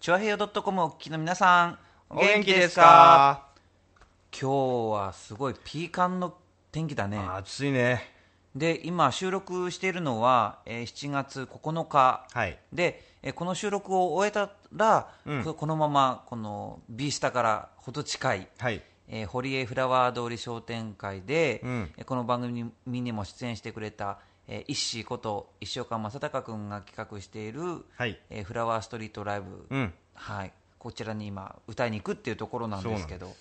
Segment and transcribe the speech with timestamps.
[0.00, 3.48] チョアヘヨ .com お聞きの皆さん、お元気ですか？
[4.32, 6.34] 今日はすごいピーカンの
[6.72, 7.18] 天気だね。
[7.18, 8.02] 暑いね。
[8.56, 12.58] で、今収録しているのは、えー7月9日はい。
[12.72, 18.82] で、えーこの収録を終えたら、うんここのままこの B スタからほど近い、はい。
[19.06, 22.72] えー堀江フラワー通り商店会で、うんえーこの番組
[23.02, 24.18] にも出演してくれた、
[24.52, 28.18] えー、一志こと石岡正隆君が企画している、はい。
[28.30, 29.94] えーフラワーストリートライブ、うん。
[30.14, 33.32] はい、こちらに今歌いに行くっていうところなんですけど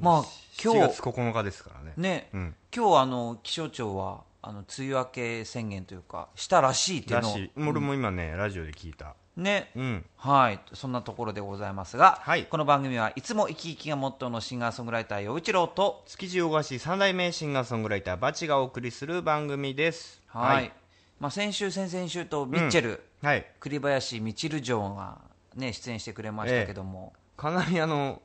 [0.00, 0.24] まあ
[0.62, 1.92] 今7日月9日ですからね。
[1.96, 2.54] ね、うん。
[2.74, 7.68] 今日あの気象庁はあの梅雨明け宣言というかしたらしいっていうのを。
[7.70, 9.14] 俺も今ね、ラジオで聞いた。
[9.36, 10.04] ね、うん。
[10.16, 20.19] はい、そんなところでございますが、はいこの番組はいつも生き生きがモットーのシンガーソングライター陽一郎と、築地大菓子三代目シンガーソングライターバチがお送りする番組です。
[20.32, 20.72] はい。
[21.18, 23.46] まあ、先週、先々週とミッチェル、はい。
[23.60, 25.18] 栗林ミチル城が、
[25.56, 28.22] ね、出演してくれましたけども、かなりあの、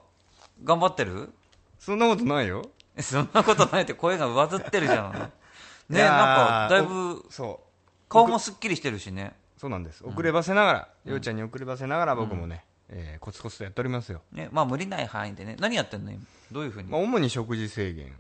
[0.65, 1.33] 頑張ってる？
[1.79, 2.62] そんなことないよ。
[2.97, 5.33] えそんなことないって声が上ずってるじゃん。
[5.89, 8.09] ねなんかだいぶおそう。
[8.09, 9.34] 顔もすっきりしてるしね。
[9.56, 10.05] そうなんです。
[10.05, 14.23] 遅ればせながら、ようちゃんに遅ればせながら僕もね、えーコツコツとやっておりますよ。
[14.33, 15.56] ねまあ無理ない範囲でね。
[15.61, 16.25] 何やってんの今？
[16.50, 18.15] どういうふうに、まあ、主に食事制限。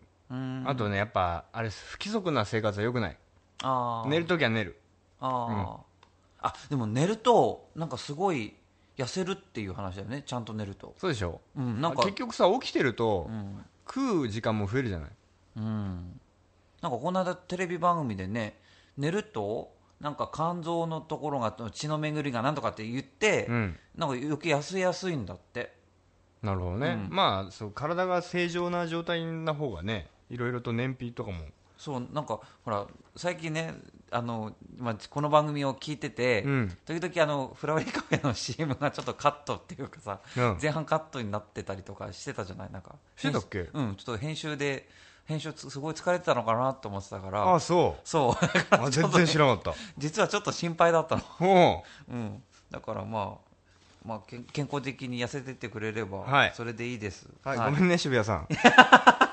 [0.66, 3.16] あとね、やっぱ、あれ不規則な生活は良くない。
[3.62, 4.08] あー。
[4.08, 4.79] 寝るときは寝る。
[5.20, 8.54] あー、あでも寝るとなんかすごい
[8.96, 10.22] 痩せるっていう話だよね。
[10.24, 10.94] ちゃんと寝ると。
[10.98, 11.40] そうでしょ。
[11.56, 12.02] うんなんか。
[12.02, 13.64] 結局さ、起きてると、うん。
[13.86, 15.10] 食う時間も増えるじゃない。
[15.56, 16.20] うん。
[16.80, 18.56] なんかこの間テレビ番組でね
[18.96, 23.78] 寝るとなんか肝臓のところが血の巡りがなんとかって言って、うん。
[23.96, 25.74] なんか余計痩せやすいんだって。
[26.42, 27.06] なるほどね。
[27.10, 27.14] うん。
[27.14, 31.44] まあ、そう、体が正常な状態な方がね、いろいろと燃費とかも。
[31.80, 32.86] そうなんかほら
[33.16, 33.74] 最近ね
[34.10, 36.76] あの、まあ、この番組を聞いてて、うん。
[36.84, 42.70] 時々あのフラワリーカフェの CM がちょっとカットっていうかさ、うん前半カットになってたりとかしてたじゃない？
[42.70, 43.70] なんかしてたっけ？
[43.72, 44.86] うんちょっと編集で
[45.24, 48.60] 編集つすごい疲れてたのかなと思ってたからああ、そそうう。
[48.72, 53.50] あ全然知らなかっ 実はちょっと心配だったのううん、だからまあ、
[54.04, 54.20] まあ、
[54.52, 57.26] 健康的に痩せてってくれれば、はいそれでいいです。
[57.42, 58.46] はい、はい、ごめんね、渋谷さん。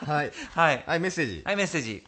[0.07, 0.31] はい。
[0.53, 1.41] はい、はい、メッセージ。
[1.43, 2.05] はいメッセージ。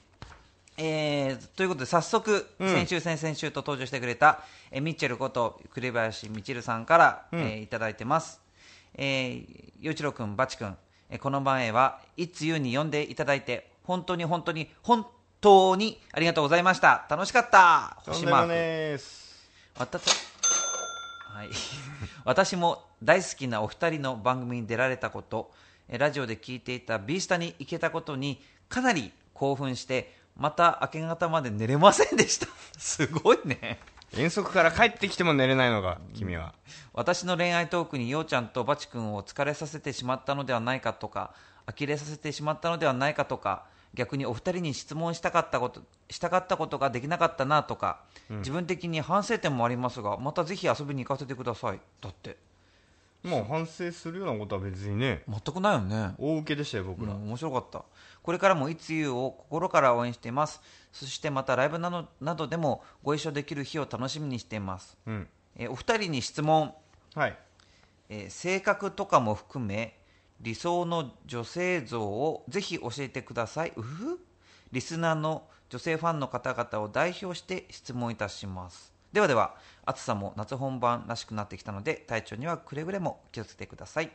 [0.82, 8.40] えーということで早速、うん先週、先々週と登場してくれた、えーミッチェルこと栗林みちるさんから、うんえーいただいてます。
[8.96, 10.78] えー、陽一郎君、バチ君、
[11.10, 15.06] えーこの前は、いつゆに呼んでいただいて、本当に本当に本
[15.42, 17.06] 当にありがとうございました。
[17.10, 17.98] 楽しかった。
[18.06, 18.48] 星マーク。
[18.48, 19.50] です。
[19.78, 20.10] 私
[21.34, 21.50] はい、
[22.24, 25.52] 私も大好きなお二人の番組に出られたこと
[25.90, 32.48] えラジオで聞いていた B スタに行けたことにかなり興奮してまた明け方まで寝れませんでした。
[32.80, 33.80] すごいね。
[34.18, 36.54] 遠足から帰ってきても寝れないのか、君は。
[36.94, 41.34] 私の恋愛トークにようちゃんとバチ君を疲れさせてしまったのではないかとか
[41.68, 48.00] 呆れさせてしまったのではないかとか逆にお二人に質問したかったことしたかったことができなかったなとか、
[48.30, 51.80] 自分的に反省点もありますがまたぜひ遊びに行かせてください。
[52.02, 52.38] だって
[53.24, 56.14] もう反省するようなことは別にね、全くないよね。
[56.18, 57.14] 大受けでしたよ、僕ら。
[57.14, 57.84] うん面白かった。
[58.22, 60.62] これからもいつゆを心から応援しています。
[60.94, 65.28] そしてまたライブなどなどでもご一緒できる日を楽しみにしています、うん。
[65.56, 66.74] えーお二人に質問、
[67.14, 67.38] はい。
[68.08, 70.00] えー性格とかも含め
[70.40, 73.74] 理想の女性像をぜひ教えてください。
[73.76, 74.20] うふ。
[74.72, 78.94] リスナーの女性ファンの方々を代表して質問いたします。
[79.12, 79.56] ではでは
[79.90, 84.12] 暑さも夏本番らしくなってきたので体調にはくれぐれも気をつけてください。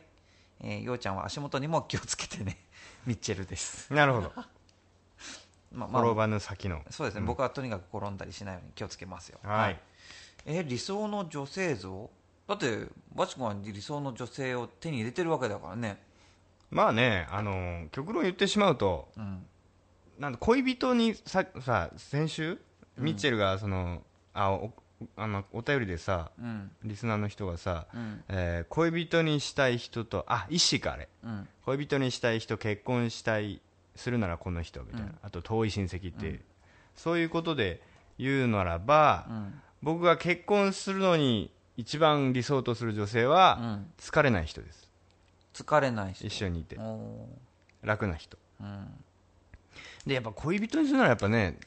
[0.61, 2.57] えー、ようちゃんは足元にも気をつけてね。
[3.05, 3.93] ミッチェルです。
[3.93, 4.31] なるほど。
[5.73, 6.81] まあ転ばぬ先の。
[6.89, 7.25] そうですね、ん。
[7.25, 9.39] 僕はとにかく転んだりしないように気をつけますよ。
[9.43, 9.79] はい。
[10.45, 12.09] え理想の女性像？
[12.47, 16.01] だってバチ君は理想の女性を手に入れてるわけだからね。
[16.71, 19.45] まあねあの極論言ってしまうとうん。
[20.19, 22.61] なんだ恋人にささ先週？
[22.97, 24.01] ミッチェルがその、
[24.33, 24.84] あおあ
[25.17, 26.71] のお便りでさうん。
[26.83, 28.23] リスナーの人がさ、うん。
[28.29, 31.09] えー恋人にしたい人とあ一子かあれ。
[31.23, 31.47] うん。
[31.65, 33.61] 恋人にしたい人結婚したい
[33.95, 35.17] するならこの人みたいな、うん。
[35.21, 36.33] あと遠い親戚って、う。
[36.33, 36.39] ん。
[36.95, 37.81] そういうことで
[38.17, 39.61] 言うならば、うん。
[39.81, 43.91] 僕が結婚するのに一番理想とする女性は、うん。
[43.97, 44.89] 疲れない人です。
[45.53, 46.77] 疲れないし一緒にいて。
[46.79, 47.27] お
[47.83, 48.37] 楽な人。
[48.61, 48.87] ーうん。
[50.05, 51.57] でやっぱ恋人にするならやっぱね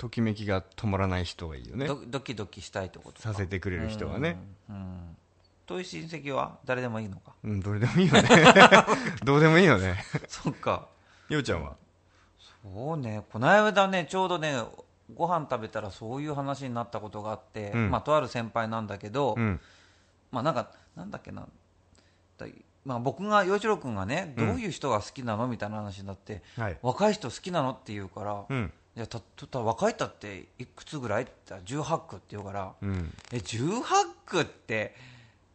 [0.00, 1.86] ときめきが止まらない人がいいよね。
[1.86, 3.20] ドドキドキしたいってことか。
[3.20, 4.38] させてくれる人はね。
[4.70, 5.16] うん、うん。
[5.66, 7.34] 遠い親戚は誰でもいいのか。
[7.44, 8.28] うん、どれでもいいよね。
[9.22, 10.02] どうでもいいよね。
[10.26, 10.88] そっか。
[11.28, 11.76] ようちゃんは？
[12.62, 13.22] そうね。
[13.30, 14.62] この間ねちょうどね
[15.14, 17.90] ご飯食べたらそういう話になったことがあって、うん。
[17.90, 19.60] まあとある先輩なんだけど、うん。
[20.32, 21.46] まあなんかなんだっけな。
[22.38, 22.46] だ
[22.86, 25.46] まあ、僕が陽一郎君がねどういう人が好きなの？
[25.46, 26.78] みたいな話になって、はい。
[26.80, 27.72] 若い人好きなの？
[27.72, 31.22] って言うから、うんいやたたた若い人っていくつぐらい？
[31.22, 33.12] って言ったら18区って言うからうん。
[33.32, 33.82] え18
[34.26, 34.94] 区って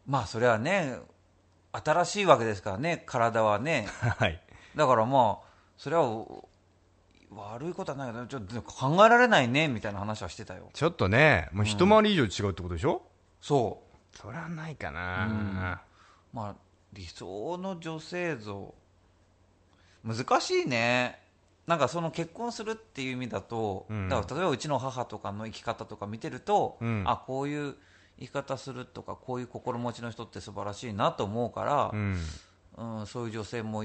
[0.07, 0.97] まあそれはね
[1.73, 3.87] 新しいわけですからね体はね。
[3.99, 4.41] はい。
[4.75, 5.47] だからまあ
[5.77, 6.47] それはお
[7.31, 10.69] 悪いことはないけどちょっと考えられないねみたいな話はしてたよ。
[10.73, 13.01] ちょっとねもう一回り以上違うってことでしょ、
[13.41, 13.83] そ
[14.13, 15.81] そりゃないかな、
[16.33, 16.55] うまあ
[16.93, 18.73] 理想の女性像。
[20.05, 21.19] 難しいね
[21.67, 24.07] なんかその結婚するっていう意味だと、うん。
[24.09, 27.03] だから例えばうちの母とかの生き方とか見てると、うん。
[27.06, 27.75] あこういう
[28.19, 32.17] 生き方するとかこういう心持ちの人って素晴らしいなと思うからう、ん、
[33.00, 33.83] うんそういう女性も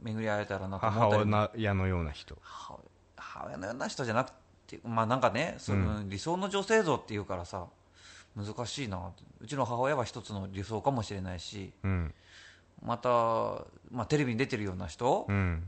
[0.00, 1.50] 巡り会えたらなと思母ったりも。
[1.54, 2.36] 親のような人。
[2.40, 2.78] 母
[3.16, 4.32] 母親のような人じゃなく
[4.66, 7.66] てまあなんかねその理想の女性像っていうからさ
[8.34, 9.12] 難しいな。
[9.40, 12.14] うちの母親は一つの理想かもしれないしうん。
[12.82, 13.08] また、
[13.90, 15.62] まあ、テレビに出てるような人、うん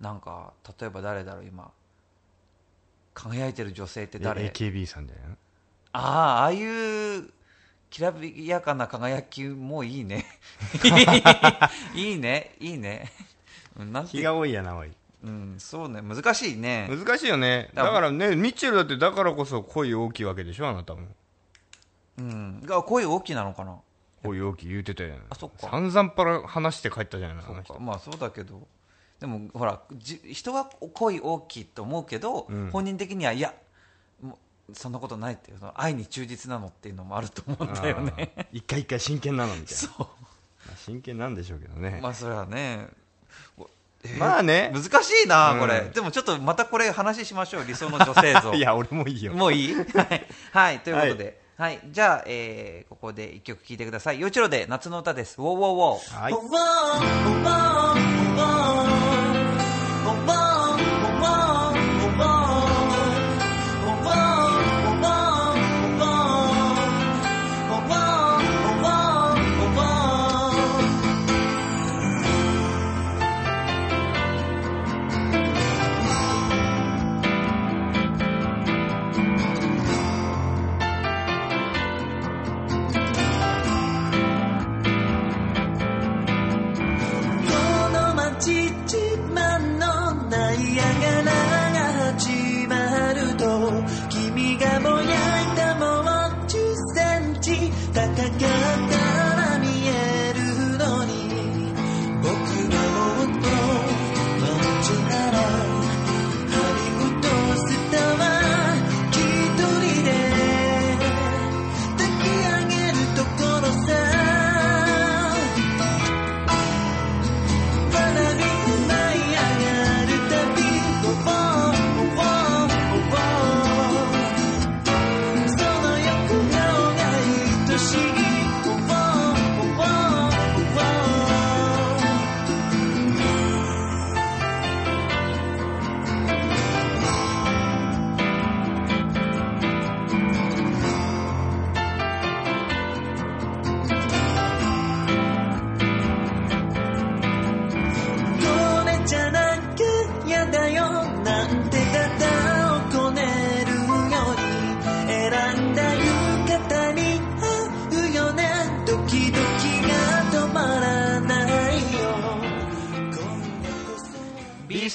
[0.00, 1.70] なんか例えば誰だろう今。
[3.14, 5.36] 輝いてる女性ってえ誰 AKB さんじゃないの？
[5.92, 7.30] ああああいう
[7.90, 10.24] きらびやかな輝きもいいね。
[11.94, 13.10] いいねいいね。
[13.76, 14.10] うんなんて。
[14.10, 14.92] 日が多いやなおい。
[15.24, 16.00] うんそうね。
[16.00, 16.88] 難しいね。
[16.88, 17.70] 難しいよね。
[17.74, 21.08] だからねミッチェルだってだからこそ恋大きいわけでしょあなたも。
[22.18, 22.60] うん。
[22.64, 23.78] が声大きいなのかな？
[24.22, 25.22] 恋大きい言うてたやん。
[25.30, 25.68] あそっか。
[25.70, 27.72] 散々パラ話して帰ったじゃないあの人。
[27.72, 27.82] そうか。
[27.82, 28.64] まあそうだけど
[29.20, 32.70] でもほらじ人は恋大きいと思うけど、うん。
[32.70, 33.52] 本人的にはいや
[34.74, 38.48] そんなことないっていうその愛に忠実なのっていうのもあると思うんだよね。
[38.52, 39.76] 一回一回真剣なのみたいな。
[39.76, 40.06] そま
[40.72, 41.96] あ真剣なんでしょうけどね。
[42.00, 42.88] うまあそれはね。
[44.18, 44.70] まあね。
[44.72, 45.60] 難しいな、うん。
[45.60, 45.80] これ。
[45.92, 48.52] でもちょっとまたこれ話しましょう理想の女性像。
[48.54, 49.32] いや俺もいいよ。
[49.32, 49.74] もういい？
[49.74, 49.82] は
[50.14, 51.80] い、はい、ということで、はい。
[51.90, 54.20] じゃあ、えーここで一曲聴いてください。
[54.20, 56.34] 陽一郎で夏の歌です「ウォーウォーウォー」はい「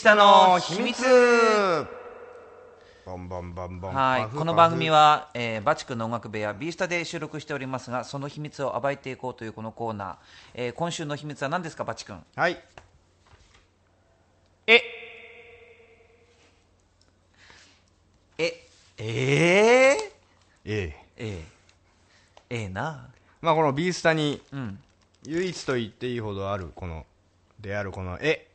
[0.04, 1.02] ビースタの秘密。
[3.06, 4.30] ボンボンボンボン。
[4.36, 10.16] この番組は、えーバチ君の音楽部屋ビースタで収録しておりますがその秘密を暴いていこうというこのコーナー、
[10.56, 12.22] えー今週の秘密は何ですかバチ君？
[12.36, 12.62] はい。
[14.68, 14.82] え。
[18.38, 18.68] え。
[18.98, 20.00] えー、え
[20.66, 20.66] え。
[20.66, 21.46] ええ
[22.50, 23.08] ええな。
[23.42, 24.80] まあこのビースタにうん。
[25.28, 27.06] 唯一と言っていいほどあるこの
[27.62, 28.50] であるこのえ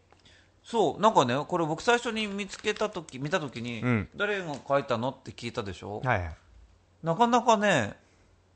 [0.70, 4.08] そうなんかねこれ僕最初に見つけた時見た時に、うん。
[4.14, 6.36] 誰が描いたのって聞いたでしょ、はいはい。
[7.02, 7.96] なかなかね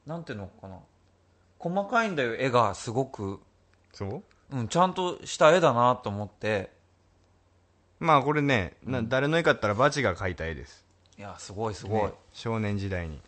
[0.04, 0.76] なんていうのかな。
[1.58, 3.40] 細かいんだよ絵がすごく、
[3.94, 4.22] そう？
[4.50, 6.70] うん、ちゃんとした絵だなと思って。
[7.98, 10.84] まあこれね、な誰の絵かったらバチが描いた絵です。
[11.16, 13.20] いやすごいすごい、ね少年時代に。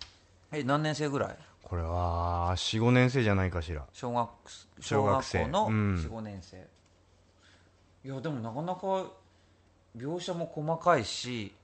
[0.52, 1.36] え何年生ぐらい？
[1.62, 3.86] これは45年生じゃないかしら。
[3.94, 4.28] 小学
[4.80, 5.94] 小学校のうん。
[5.94, 6.66] 45年生、
[8.04, 9.10] いやでもなかなか
[9.96, 11.54] 描写も細かいし、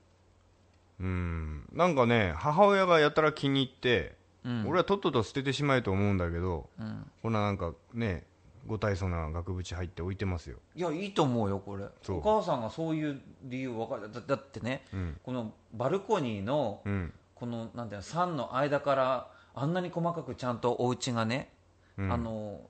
[0.99, 1.67] うん。
[1.73, 4.65] なんかね母親がやたら気に入って、うん。
[4.67, 8.23] 俺はとっとと捨ててしまえと思うんだけどうん、こんななんかね
[8.65, 10.57] ご大層な額縁入って置いてますよ。
[10.75, 11.85] いやいいと思うよこれ。
[12.01, 12.17] そう。
[12.17, 14.11] お母さんがそういう理由分かる。
[14.11, 15.19] だだってねうん。
[15.23, 17.13] このバルコニーのうん。
[17.35, 21.51] このなんていうの3の間からあんなに細かくちゃんとお家がね、
[21.97, 22.11] うん。
[22.11, 22.61] あの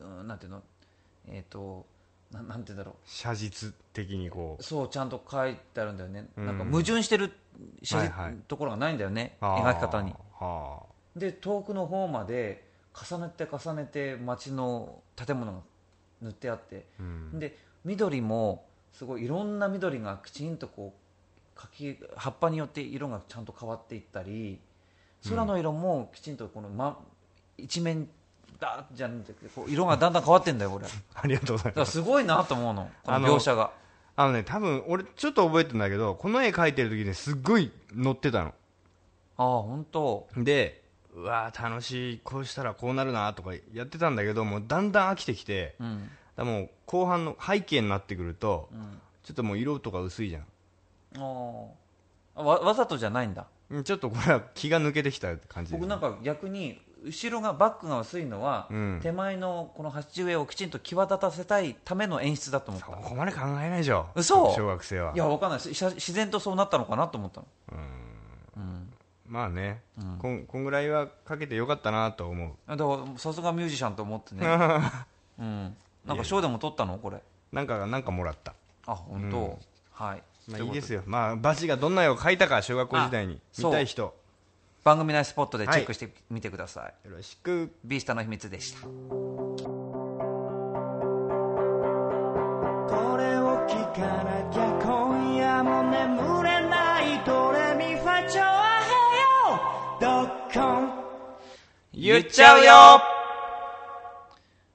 [0.00, 0.62] うんなんていうの
[1.28, 1.86] えっ、と
[2.32, 4.62] ななんていうんだろ写実的にこう。
[4.62, 6.46] そうちゃんと書いてあるんだよね、うん。
[6.46, 7.32] なんか矛盾してる
[7.82, 8.36] 写真、はいはい。
[8.48, 10.14] ところがないんだよねう描き方に。
[10.38, 10.82] は
[11.16, 15.58] で遠くの方まで重ねて重ねて街の建物が
[16.20, 21.02] 塗ってあってあ、うん、で緑もすごいいろんな緑がきちんとこう
[21.54, 24.60] 柿葉っぱによって色がちゃんと変わっていったり
[25.28, 26.98] 空の色もきちんとこの、ま、
[27.56, 28.08] 一面
[28.62, 30.84] だじゃなくてこう色がだんだん変わってんだよこれ。
[30.84, 31.92] だ かありがとうございらます。
[31.92, 33.72] すごいなと思うのこあのの描写が。
[34.14, 38.54] あのね多分俺ちょっと覚えてんだけどこの絵描いてる時ねすっごい乗ってたの。
[39.38, 45.98] ああ本当でうわー楽しいこうしたらこうなるなとかやってたんだけどもうだんだん飽きてきてうん。
[46.00, 49.00] だからもう後半の背景になってくるとうん。
[49.24, 50.42] ちょっともう色とか薄いじゃん。
[51.16, 51.66] あ
[52.36, 53.46] あわわざとじゃないんだ。
[53.70, 59.00] うんちょっとこれは気が抜けてきた感じ僕なんか逆に後ろがバックが薄いのは、うん。
[59.02, 62.86] 手前のこの鉢植えをきちんと際立たせたいための演出だと思った。
[62.86, 64.06] そこまで考えないでしょ。
[64.14, 64.52] 嘘。
[64.54, 65.12] 小学生は。
[65.14, 65.60] いやわかんない。
[65.60, 67.46] 自然とそうなったのかなと思ったの。
[67.72, 68.92] うん。
[69.26, 70.18] まあね、うん。
[70.18, 72.50] こんこんぐらいはかけてよかったなと思う。
[72.68, 74.46] だからさすがミュージシャンと思ってね。
[75.38, 75.76] うん。
[76.04, 76.98] なんか賞でも取ったの？
[76.98, 77.18] これ。
[77.50, 78.54] なんかなんかもらった。
[78.86, 79.56] あ本当、うん。
[79.92, 80.22] はい。
[80.48, 81.02] まあいいですよ。
[81.06, 83.40] まあバチがどんな絵を描いたか小学校時代に。
[83.58, 84.02] あ見たい人。
[84.02, 84.14] よ
[84.84, 87.72] 番組内スポットでチェックしてみてください、ろしく。
[87.84, 88.80] ビースタの秘密でした。
[88.80, 88.88] こ
[93.16, 98.90] れを聞かなきゃ今夜も眠れないドレミファチョアヘ
[100.00, 100.92] ヨドッコン。
[101.94, 103.02] 言っちゃうよ。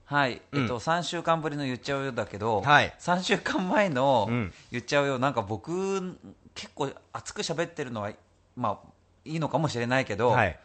[0.05, 0.61] はい、うん。
[0.61, 2.93] えっと、3週間ぶりの言っちゃうよだけど、はい。
[2.97, 4.53] 3週間前のうん。
[4.71, 6.17] 言っちゃうよ、なんか僕、
[6.55, 8.13] 結構熱く喋ってるのは、
[8.55, 8.87] まあ、
[9.27, 10.59] いいのかもしれないけど、はい。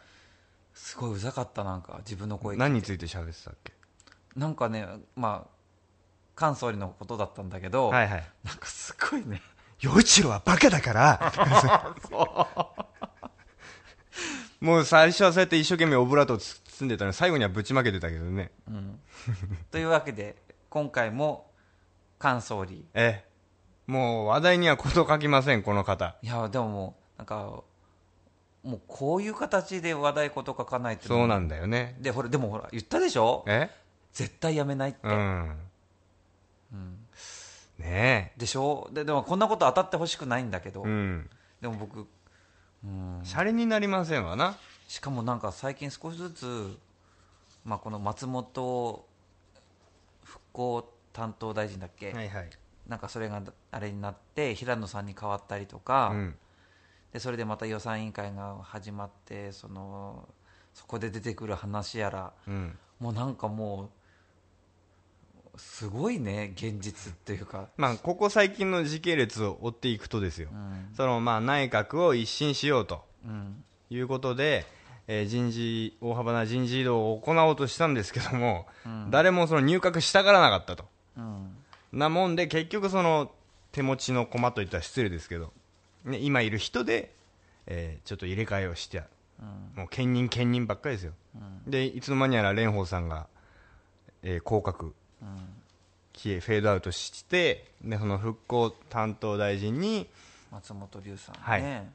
[0.73, 3.73] すごいうざかった、なんか自分の声何について喋ってたっけ？
[4.35, 5.49] なんかね、まあ、
[6.39, 8.23] 菅総理のことだったんだけど、はいはい。
[8.43, 9.41] なんかすごいね、
[9.79, 11.33] 陽一郎はバカだから。
[14.59, 18.51] もう最初はそうやって一生懸命オブラートを包んでたのに最後にはぶちまけてたけどね。
[18.67, 18.99] うん、
[19.71, 20.37] というわけで、
[20.69, 21.51] 今回も
[22.19, 23.33] 菅総理、ええ。
[23.91, 26.15] もう話題には事書きませんこの方。
[26.21, 27.61] いや、でももう、なんか、
[28.63, 31.97] もうこういう形で話題こと書かないとそうなんだよね。
[31.99, 33.43] でほらでもほら言ったでしょ？
[33.45, 33.69] え？
[34.13, 35.57] 絶対やめないって、うん。
[36.71, 36.97] うん。
[37.79, 38.89] ねでしょ？
[38.93, 41.29] ででもこんなこと当たってほしくないんだけど、えうん。
[41.61, 42.07] でも僕、
[42.85, 44.55] うん、シャレになりませんわな。
[44.87, 46.77] しかもなんか最近少しずつ、
[47.65, 49.05] まあ、この松本
[50.23, 52.49] 復興担当大臣だっけ、はいはい。
[52.87, 53.41] なんかそれが
[53.71, 56.35] あれになって平野さんに変わったりとか、うん
[57.13, 60.27] でそれでまた予算委員会が始まってその
[60.73, 62.77] そこで出てくる話やらうん。
[62.99, 63.91] もうなんかも
[65.55, 70.49] うすごいね現実っていうか、まあここ最近の時系列を追っていくとですよ。
[70.51, 70.89] うん。
[70.95, 73.63] そのまあ内閣を一新しようとうん。
[73.91, 74.65] いうことで、
[75.07, 79.11] えー人事大幅な人事異動を行おうとしたんですけども、うん。
[79.11, 80.85] 誰もその入閣したがらなかったと。
[81.17, 81.55] うん。
[81.91, 83.31] なもんで結局その
[83.71, 85.53] 手持ちの駒といったら失礼ですけど、
[86.05, 87.13] ね、今いる人で、
[87.65, 89.03] えーちょっと入れ替えをして
[89.39, 89.79] うん。
[89.79, 91.13] もう兼任兼任ばっかりですよ。
[91.35, 91.71] うん。
[91.71, 93.27] でいつの間にやら蓮舫さんが、
[94.21, 95.27] えー降格うん。
[96.15, 100.07] 消えフェードアウトしてでその復興担当大臣に
[100.51, 101.87] 松本龍さんね、はい。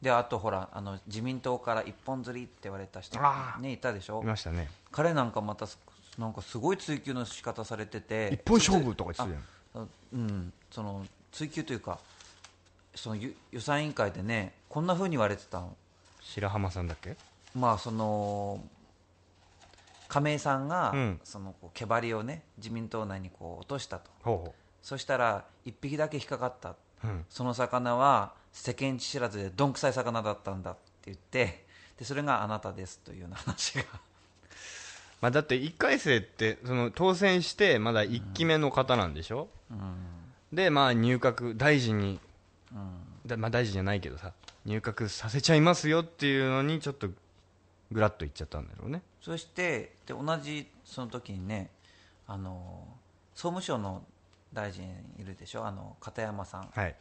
[0.00, 3.18] であとほらあの自民党から一本釣りって言われた人
[3.60, 4.22] ねいたでしょ？
[4.22, 4.70] いましたね。
[4.90, 5.78] 彼なんかまたす
[6.18, 9.40] なんかすごい追求の仕方されてて一本勝負とか言ってた
[9.72, 9.82] じゃん。
[9.82, 10.52] あうん。
[10.70, 11.98] その追求というか
[13.00, 15.74] そのゆ予算委員会でねこんな風に言われてたの。
[16.20, 17.16] 白浜さんだっけ？
[17.54, 18.62] まあその
[20.08, 21.20] 亀井さんが、うん。
[21.24, 24.54] そのこう毛針をね自民党内にこう落としたと。
[24.82, 26.70] そしたら一匹だけ引っかかった。
[26.70, 31.64] う、うん、その魚は世間知らずでどんくさい魚だったんだって言って
[31.98, 33.84] でそれがあなたですというような話が。
[35.22, 39.48] まあ、だって1回生ってその当選してまだ1期目の方なんでしょ、
[40.52, 42.18] でまあ入閣大臣に、
[43.26, 44.32] だまあ、大臣じゃないけどさ
[44.64, 47.08] 入閣させちゃいますよっていうのにちょっと
[47.90, 49.02] グラッといっちゃったんだろうね。
[49.20, 51.70] そしてで同じその時にね
[52.26, 52.86] あの
[53.34, 54.04] 総務省の
[54.52, 54.84] 大臣
[55.18, 55.66] いるでしょ？
[55.66, 56.68] あの片山さん。
[56.72, 56.94] はい。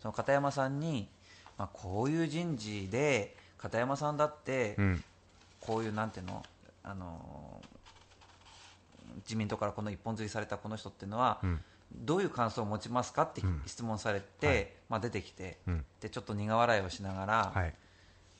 [0.00, 1.08] その片山さんに、
[1.58, 5.04] まあ、こういう人事で片山さんだってうん。
[5.60, 6.44] こういうなんていうの？
[6.84, 7.60] あの
[9.24, 11.60] 自民党からこの一本釣りされたこの人っていうのは、うん
[11.94, 13.62] どういう感想を持ちますかってうん。
[13.66, 14.68] 質問されて、はい。
[14.88, 15.84] まあ、出てきて、うん。
[16.00, 17.74] でちょっと苦笑いをしながら、はい。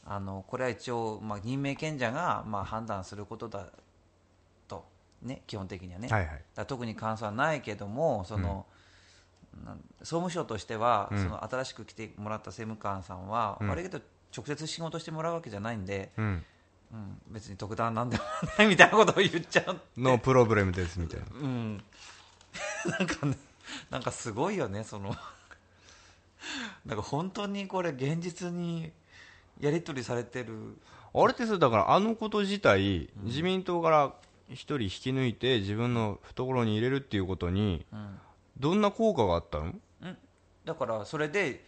[0.05, 3.67] あのこれは一応、まあ、任命権者が、まあ、判断することだ
[4.69, 4.87] と、
[5.23, 6.43] ね、基本的にはね、はいはい。
[6.55, 8.67] だ特に感想はないけどもその、
[9.65, 11.23] なん総務省としては、うん。
[11.23, 13.69] その新しく来てもらった政務官さんは、うん。
[13.69, 14.01] 悪いけど
[14.37, 16.45] 直接仕事してもらうわけじゃないんで、うん。
[16.93, 18.23] うん、別に特段なんでも
[18.59, 21.27] ないみたいなことを言っちゃう、ノープロブレムですみたいな。
[21.33, 21.83] うん、
[22.99, 23.37] なんかね
[23.91, 25.15] なんかすごいよねその。
[26.87, 28.93] なんか本当にこれ現実に
[29.61, 30.77] やり取りされてる。
[31.15, 34.13] あれってさだからあのこと自体、自民党から
[34.49, 38.19] 一人引き抜いて自分の懐に入れるっていうことにうん。
[38.59, 39.73] どんな効果があったの？
[40.03, 40.19] うん。
[40.65, 41.65] だからそれで、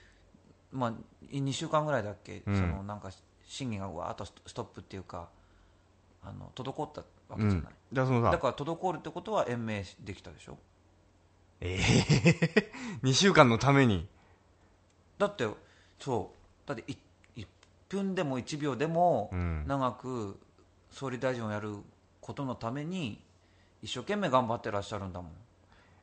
[0.73, 0.93] まあ、
[1.33, 2.57] 2週間ぐらいだっけ、うん。
[2.57, 3.11] そのなんか
[3.47, 5.29] 審議がわーっとストップっていうか
[6.23, 10.59] あの滞ったわけじゃない、だから滞るってことは延命できたでしょ？
[11.61, 14.07] ええ2 週間のために。
[15.19, 15.49] だって
[15.99, 16.33] そ
[16.65, 16.69] う。
[16.69, 16.97] だってい
[17.37, 17.47] 1
[17.89, 19.65] 分でも1秒でもうん。
[19.67, 20.39] 長く
[20.91, 21.77] 総理大臣をやる
[22.21, 23.21] ことのために
[23.83, 25.33] 一生懸命頑張ってらっしゃるんだもん。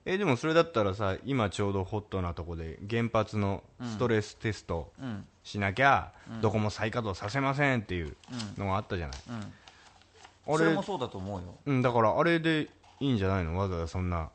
[0.08, 5.26] えでもそれだったらさ今ちょうどホットなとこで原発のストレステストうん。
[5.44, 8.18] しなきゃ、どこも再稼働させませんっていう
[8.58, 9.36] のがあったじゃない、うん。
[9.36, 11.56] あれそれもそうだと思うよ。
[11.68, 13.56] うん、だからあれでいいんじゃないの？
[13.58, 14.32] わざわざそんな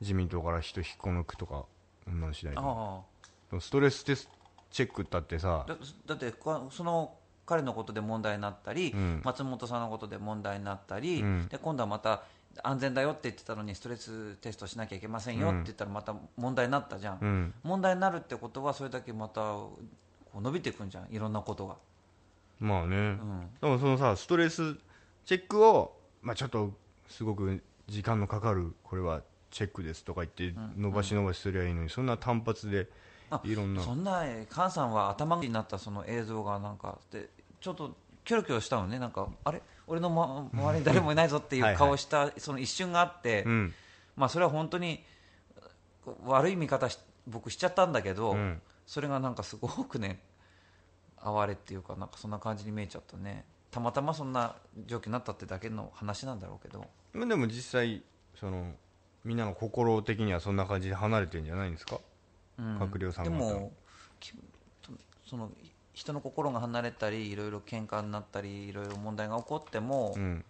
[0.00, 1.64] 自民党から人引っこ抜くとか
[2.04, 4.32] そんなんしないでストレステスト
[4.70, 7.14] チェックったってさあだだってこその
[7.48, 9.22] 彼のことで問題になったり、うん。
[9.24, 11.48] 松本さんのことで問題になったり、うん。
[11.48, 12.24] で今度はまた
[12.62, 17.54] 安全だよって言ってたのにストレステストしなきゃいけませんよって言ったらまた問題になったじゃん、うん。
[17.62, 19.40] 問題になるってことはそれだけまた
[20.38, 21.76] 伸びていくんじゃんいろんなことが、
[22.60, 24.76] まあね、うん、でもそのさストレス
[25.24, 26.72] チェックを、まあ、ちょっと
[27.08, 32.88] すごく時間のかかるこれはチェックですとか言って伸ばし伸ばしすりゃいいのに、そんな単発で
[33.30, 33.82] あいろんな。
[33.82, 37.28] そんなえー菅さんは頭になったその映像がなんかで
[37.60, 38.98] ちょっとキョロキョロしたのね。
[38.98, 39.62] なんかあれ？
[39.86, 43.74] 俺の、ま、周りに誰もいないぞっていう顔したその一瞬があって、うん。
[44.16, 45.02] まあそれは本当に
[46.26, 48.60] 悪い見方し僕しちゃったんだけど、うん。
[48.86, 50.20] それがなんかすごくね
[51.22, 53.44] 哀れっていうかなんかそんな感じに見えちゃったね。
[53.70, 54.54] たまたまそんな
[54.86, 56.86] 状況になったってだけの話なんだろうけど。
[57.12, 58.02] まあでも実際
[58.38, 58.72] その
[59.24, 61.98] みんなの心的にはそんな感じで離れてるんじゃないんですか？
[62.58, 62.78] うん。
[62.78, 63.72] 閣僚さんで方も
[64.20, 64.32] き
[65.26, 65.50] その
[65.92, 70.44] 人の心が離れたりいろいろ喧嘩になったりいろいろ問題が起こっても、うん。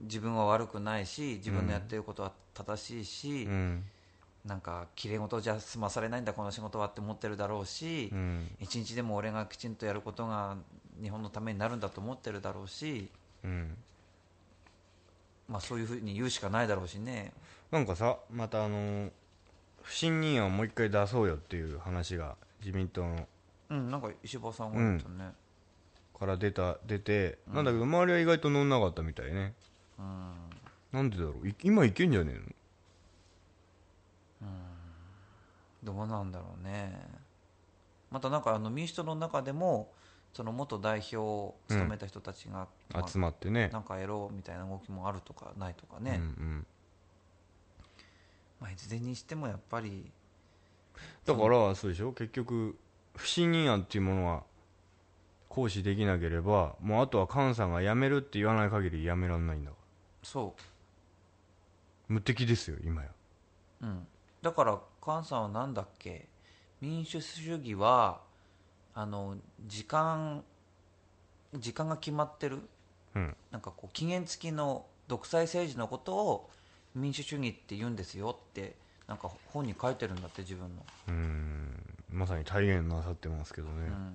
[0.00, 3.84] 自分は悪くないし自分のやっていることは正しいし、うん。
[4.44, 8.48] なんかきれい事じゃ済まされないんだこの仕事はって思ってるだろうし、うん。
[8.58, 10.56] 一日でも俺がきちんとやることが
[11.00, 13.08] 日本のためになるんだと思ってるだろうし、
[13.44, 13.76] うん。
[15.48, 17.32] まあ、そういうふうに言うしかないだろうしね
[17.72, 19.10] なんかさまたあの
[19.82, 23.26] 不信任案をもう一回出そうよっていう話が自民党の。
[23.70, 25.32] うんなんか石破さんが言ったね、
[26.16, 29.54] から出た出て、なんだけど周りは意外と乗んなかったみたいね。
[29.98, 30.34] うん。
[30.92, 31.48] なんでだろう？
[31.48, 32.34] い今いけんじゃね
[34.42, 35.94] えの？
[35.94, 36.94] どうなんだろうね。
[38.10, 39.90] またなんかあの民主党の中でも
[40.34, 43.70] その元代表を務めた人たちが、まあ集まってね。
[43.72, 46.66] なんかやろうみたいな動きもあるとかないとかうんね、うん
[48.62, 50.10] まあ、いずれにしてもやっぱり
[51.26, 52.12] だからそうでしょ？
[52.12, 52.78] 結局
[53.16, 54.44] 不信任案っていうものは
[55.48, 59.76] 行使できなければもうあとは菅さんが辞めるって言わない限り辞められないんだか
[60.22, 60.64] そら
[62.08, 63.08] 無敵ですよ今や。
[63.82, 64.06] うん、
[64.40, 66.28] だから菅さんはなんだっけ？
[66.80, 68.20] 民主主義は
[68.94, 70.44] あの時間
[71.54, 72.60] 時間が決まってる。
[73.14, 73.36] うん。
[73.50, 76.50] なんかこう期限付きの独裁政治のことを
[76.94, 78.74] 民主主義って言うんですよって
[79.06, 81.94] なんか本に書いてるんだって自分の、うん。
[82.10, 84.14] まさに体現なさってますけどね、うん、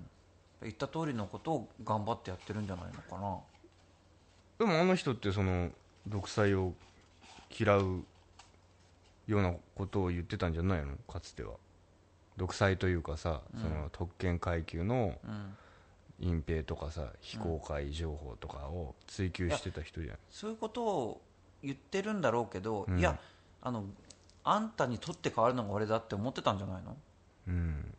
[0.61, 3.37] 言った通りのことを頑張ってやってるんじゃないのかな。
[4.59, 5.69] でもあの人ってその
[6.07, 6.73] 独裁を
[7.57, 8.03] 嫌う
[9.27, 10.95] ようなことを言ってたんじゃないの？
[11.11, 11.53] かつては。
[12.37, 13.61] 独裁というかさ、うん。
[13.61, 15.57] その特権階級のうん。
[16.19, 21.21] 隠蔽とかさ非公開情報とかを追求してた人じゃない、そういうことを
[21.63, 22.99] 言ってるんだろうけど、うん。
[22.99, 23.17] いや
[23.61, 23.85] あの
[24.43, 26.97] あんたに取って代わるのが俺だって思ってたんじゃないの、
[27.47, 27.93] うん。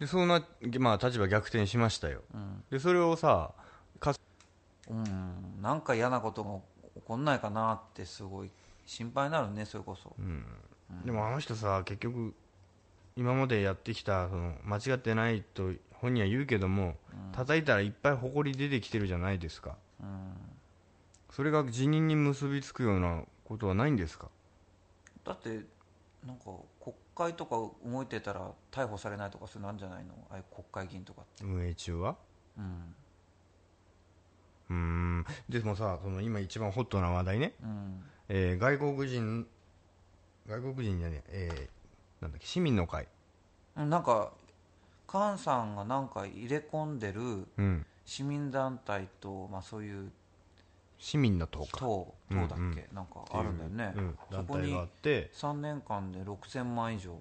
[0.00, 0.44] でそうな、
[0.78, 2.22] まあ、立場逆転しましたよ。
[2.34, 2.64] うん。
[2.70, 3.52] でそれをさ
[4.00, 4.14] か
[4.90, 6.58] うん、なんか嫌なことが
[6.94, 8.50] 起こんないかなってすごい
[8.84, 10.44] 心配になるねそれこそ、うん。
[11.04, 12.34] でもあの人さ結局
[13.16, 16.96] 今までやってきたその間違ってないと本人は言うけども、
[17.32, 19.76] 叩いたらいっぱい埃出てきてるじゃないですか。
[20.00, 20.34] うん、
[21.32, 24.28] それが辞任に結びつくようなことはないんですか？
[25.24, 25.60] だって
[26.26, 26.44] なんか
[26.80, 30.12] 国会とか動いてたら逮捕されないとかそういうのあるんじゃないの？
[30.30, 31.44] ああいう国会議員とかって。
[31.44, 32.16] 運営中は？
[32.58, 32.94] うん。
[34.70, 35.26] うーん。
[35.48, 38.04] でもさその今一番ホットな話題ね、うん。
[38.28, 39.46] えー外国人
[40.46, 43.08] 外国人じゃねええーなんだっけ市民の会。
[43.74, 44.32] なんか
[45.10, 47.86] 菅さんがなんか入れ込んでるうん。
[48.04, 50.10] 市民団体と、まあ、そういう
[51.04, 52.76] 市民の党か党党だっけ、うんうん。
[52.94, 55.30] なんかあるんだよね、うんそこに団体があって。
[55.34, 57.20] 3年間で6000万以上。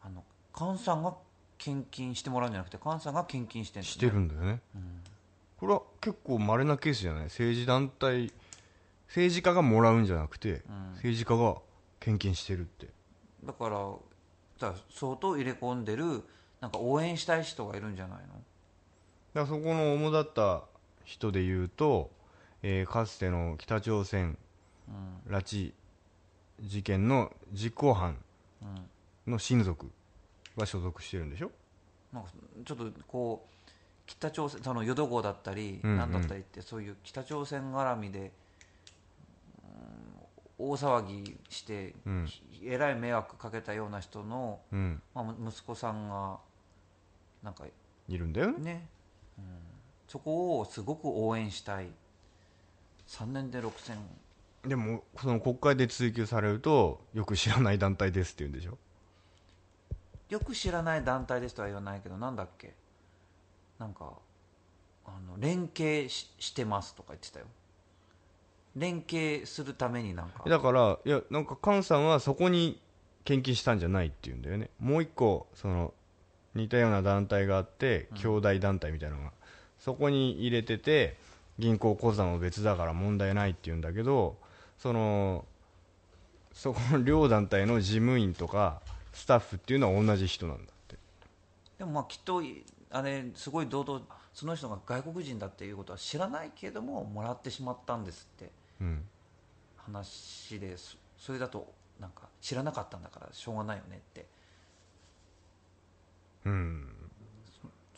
[0.00, 0.22] あの
[0.56, 1.14] 菅さんが
[1.58, 3.92] 献金してもらうんじゃなくて菅さんが献金してんだよね。
[3.92, 4.60] してるんだよね、
[5.58, 7.24] これは結構稀なケースじゃない？
[7.24, 8.32] 政治団体
[9.08, 10.92] 政治家がもらうんじゃなくて、うん。
[10.94, 11.56] 政治家が
[11.98, 12.86] 献金してるって。
[13.44, 13.90] だから
[14.60, 16.22] だ相当入れ込んでる
[16.60, 18.26] なんか応援したい人がいるんじゃないの？
[18.26, 18.40] だか
[19.40, 20.62] らそこの主だった
[21.04, 22.10] 人でいうと、
[22.68, 24.36] えーかつての北朝鮮
[24.88, 25.32] うん。
[25.32, 25.72] 拉致
[26.60, 28.16] 事件の実行犯
[28.60, 28.64] う
[29.28, 29.90] んの親族
[30.56, 31.50] が所属してるんでしょ？
[32.12, 32.30] なんか
[32.64, 33.70] ちょっとこう
[34.06, 35.98] 北朝鮮その淀号だったり、うんうん。
[35.98, 38.30] なんだったりってそういう北朝鮮絡みで、うん
[40.58, 42.28] 大騒ぎして、うん。
[42.64, 45.02] えらい迷惑かけたような人の、うん。
[45.14, 46.38] まあ、息子さんが
[47.42, 47.64] なんか
[48.08, 48.64] いるんだよね。
[48.64, 48.88] ね、
[49.38, 49.44] うん、
[50.08, 51.88] そこをすごく応援したい
[53.08, 53.96] 3年で6000
[54.68, 58.76] でもその国会で追及されるとよく知らない団体ですって言うんでしょ？
[60.28, 62.74] よく知らない団体ですとは言わないけどなんだっけ？
[63.78, 64.12] なんか
[65.04, 67.46] あの連携ししてますとか言ってたよ。
[68.74, 70.42] 連携するためになんか。
[70.48, 72.80] だからいやなんか菅さんはそこに
[73.24, 74.68] 献金したんじゃないって言うんだよね。
[74.80, 75.94] もう一個その
[76.54, 79.30] 似たような団体があって兄弟団体みたいなのが、
[79.78, 81.16] そこに入れてて
[81.58, 84.36] 銀行口座も別だから問題ないって言うんだけど
[84.78, 85.44] その
[86.52, 88.80] そこの両団体の事務員とか
[89.12, 90.96] スタッフっていうのは同じ人なんだって。
[91.78, 92.42] でもまあきっと
[92.90, 98.50] あれすごい堂々その人が外国人だっていうことは知らないけれどももらってしまったんですって。
[98.80, 99.04] うん。
[99.76, 104.26] 話でそそれだとなんか知らなかったんだからしょうがないよねって。
[106.44, 106.88] うん。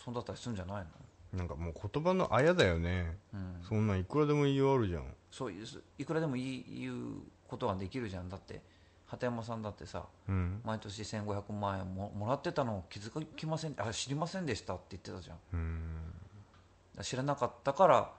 [0.04, 0.84] そうだったりするんじゃないの、
[1.32, 3.18] なんかもう言葉のあやだよね。
[3.34, 5.04] うん、そんなんいくらでも言いようあるじゃん。
[5.30, 5.66] そういう
[5.98, 8.28] いくらでも言い言うことができるじゃん。
[8.28, 8.62] だって
[9.06, 10.60] 鳩山さんだってさうん。
[10.64, 15.36] 毎年1500万円ももらってたのを気づきませんあ知りませんでしたって言ってたじゃん。
[15.52, 17.02] うん。
[17.02, 18.10] 知らなかったから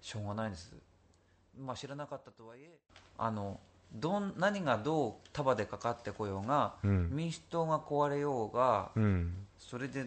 [0.00, 0.74] しょうがないです。
[1.58, 2.70] まあ知らなかったとはいえ
[3.18, 3.60] あの
[3.94, 7.10] どん何がどう束でかかってこようが、うん。
[7.10, 9.46] 民主党が壊れようがうん。
[9.58, 10.06] それで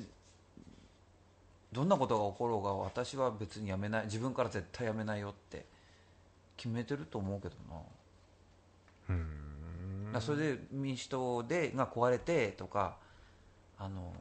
[1.71, 5.65] どんなことが起ころうが私は別にやめない自分から絶対やめないよって
[6.57, 7.81] 決めてると思うけどな。
[9.09, 9.13] う
[10.17, 10.21] ん。
[10.21, 12.97] それで民主党でが壊れてとか
[13.77, 14.13] あの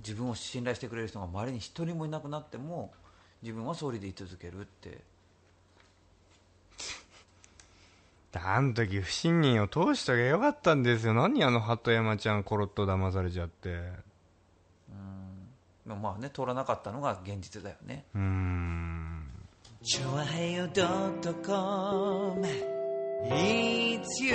[0.00, 2.92] 自分を信頼してくれる人が周りに一人もいなくなっても
[3.42, 5.00] 自分は総理でい続けるって。
[8.34, 11.12] あん時不信任を通しときゃよかったんですよ。
[11.12, 13.68] 何あの鳩山ちゃんコロッと騙されちゃって。
[13.68, 13.80] で
[14.94, 15.31] も
[15.84, 18.04] まあね通らなかったのが現実だよね。
[18.14, 19.28] うーん。
[19.82, 22.46] チョアヘヨドットコム。
[23.24, 24.34] It's you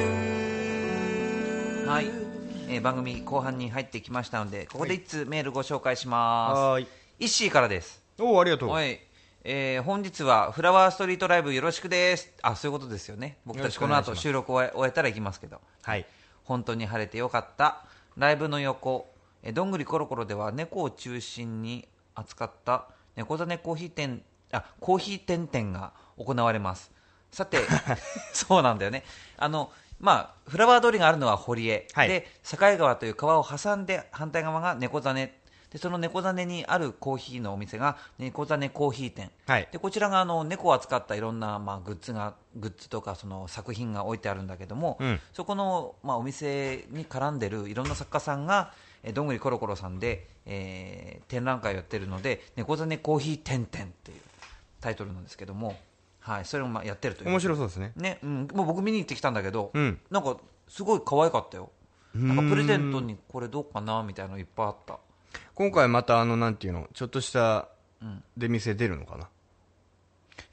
[1.88, 2.08] はい、
[2.70, 6.88] えー番組後半に入ってきましたのでここで一通メールご紹介します、はーい。
[7.20, 8.02] イッシーからです。
[8.20, 8.70] おおありがとう。
[8.70, 9.00] はい、
[9.46, 12.34] えー本日はフラワーストリートライブよろしくです。
[12.42, 13.38] あそういうことですよね。
[13.46, 15.62] 僕たちこの後収録を終えたら行きますけど。
[15.82, 16.06] はい。
[16.44, 17.86] 本当に晴れてよかった。
[18.18, 19.17] ライブの横えー
[19.54, 24.22] どんぐりころころでは猫を中心に扱った猫種コーヒー店
[24.52, 26.92] あコーヒー店店が行われます。
[27.32, 27.60] さて
[28.34, 29.04] そうなんだよね。
[29.38, 32.08] あのまあフラワー通りがあるのは堀江、はい。
[32.08, 35.34] で境川という川を挟んで反対側が猫種
[35.72, 39.32] でその猫種にあるコーヒーのお店が猫種コーヒー店。
[39.46, 39.68] はい。
[39.72, 45.20] でこちらがあの猫を扱ったいろんな、まあ、グッズがグッズとかその作品が置いてあるんだけども、うん。
[45.34, 48.72] そこの、まあ、お店に絡んでるいろんな作家さんが
[49.04, 54.22] えーどんぐりころころさんで、えー展覧会をやってるので「猫種コーヒー店店」っていう
[54.80, 55.78] タイトルなんですけども、
[56.20, 57.30] はい、それをまあやってるという。
[57.30, 57.94] 面白そうですね。
[57.96, 60.00] ね、うん、もう僕見に行ってきたんだけど、うん。
[60.12, 61.72] なんかすごい可愛かったよ。
[62.14, 65.00] なんかプレゼントにこれどうかなみたいなのいっぱいあった。
[65.56, 67.68] 今回またあのなんていうのちょっとした
[68.02, 68.24] うん。
[68.38, 69.28] 出店出るのかな、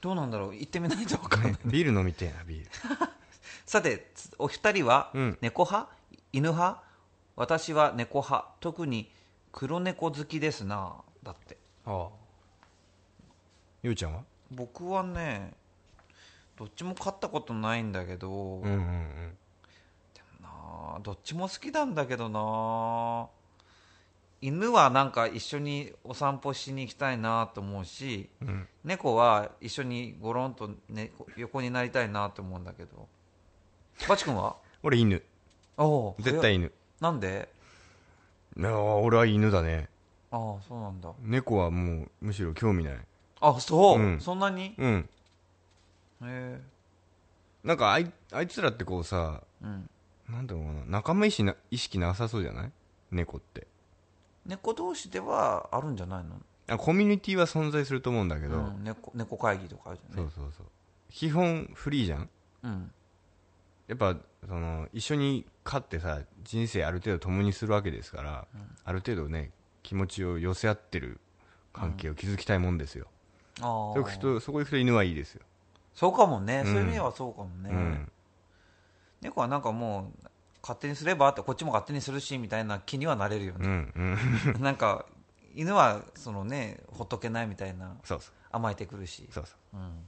[0.01, 0.55] どうなんだろう？
[0.55, 1.57] 行ってみないと分からない。
[1.65, 2.71] ビール飲みてえなビール。
[3.65, 5.37] さてつお二人はうん。
[5.41, 5.89] 猫派、
[6.33, 6.83] 犬派？
[7.35, 8.47] 私は猫派。
[8.59, 9.11] 特に
[9.51, 11.57] 黒猫好きですなだって。
[11.85, 12.09] ああ。
[13.83, 14.23] ゆうちゃんは？
[14.51, 15.53] 僕はね
[16.57, 19.37] どっちも飼ったことないんだけど、うんうんうん。
[20.41, 20.49] な
[20.95, 23.27] あどっちも好きなんだけどな。
[24.41, 28.67] 犬はなんか一緒にお散歩しに行きたいなと思うしうん。
[28.83, 33.07] 猫は一緒にゴロンと、ね、横になりたいなと思うんだけど。
[34.07, 34.55] バチ君は？
[34.83, 35.23] 俺犬。
[35.77, 36.71] おお絶対犬
[37.01, 37.49] なんで？
[38.57, 39.89] いやー俺は犬だね。
[40.31, 41.11] ああそうなんだ。
[41.21, 42.97] 猫はもうむしろ興味ない。
[43.41, 44.19] あそう、うん。
[44.19, 44.67] そんなに？
[44.67, 45.09] へうん。
[46.23, 46.61] え。
[47.63, 49.89] なんかあいあいつらってこうさうん。
[50.29, 50.85] なんだろうな？
[50.87, 52.71] 仲間意識な意識なさそうじゃない？
[53.11, 53.67] 猫って。
[54.45, 56.35] 猫同士ではあるんじゃないの？
[56.67, 60.31] あコミュニティは存在すると思うんだけど、うん、猫猫会議とかあるじゃんね。
[60.35, 60.65] そうそうそう。
[61.11, 62.29] 基本フリーじゃん？
[62.63, 62.91] うん。
[63.87, 68.47] やっぱその一緒に飼ってさ人生ある程度共にするわけですから、
[68.85, 69.51] ある程度ね
[69.83, 71.19] 気持ちを寄せ合ってる
[71.73, 73.07] 関係を築きたいもんですよ、
[73.59, 75.41] ああそういう人そこ行くと犬はいいですよ、
[75.95, 76.71] そうかもね、うん。
[76.71, 78.11] そういう意味ではそうかもね、うん。
[79.21, 80.27] 猫はなんかもう
[80.61, 84.17] 勝手にすればってこっちも勝手にするしみたいな気にはなれるようね、ん
[84.55, 84.61] うん。
[84.61, 85.05] なんか
[85.55, 87.95] 犬はそのねほっとけないみたいな
[88.51, 89.27] 甘えてくるし。
[89.31, 89.77] そうそう。
[89.77, 90.05] うん、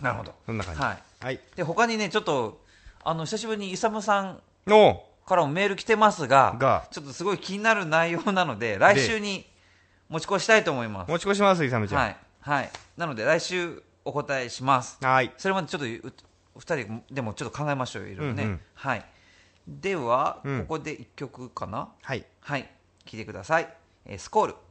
[0.00, 0.34] なるほど。
[0.46, 0.80] そんな感じ。
[0.80, 1.02] はい。
[1.24, 1.40] はい。
[1.54, 2.64] で他にねちょっと
[3.02, 6.86] あの久しぶりに勇さんのからもメール来てますがが。
[6.90, 9.46] ちょっとすごい気になる内容なので来週に
[10.08, 11.10] 持ち越したいと思います。
[11.10, 12.00] 持ち越しますイサムちゃん。
[12.02, 12.16] はい。
[12.40, 12.70] はい。
[12.96, 14.98] なので来週お答えします。
[15.00, 15.32] はい。
[15.38, 16.12] それまでちょっとう
[16.58, 18.60] 二人でもちょっと考えましょうよいろいろね、うんうん。
[18.74, 19.04] はい。
[19.68, 20.60] では、うん。
[20.62, 21.88] ここで一曲かな？
[22.02, 22.24] はい。
[22.40, 22.68] はい。
[23.06, 23.68] 聴いてください、
[24.06, 24.54] えースコール「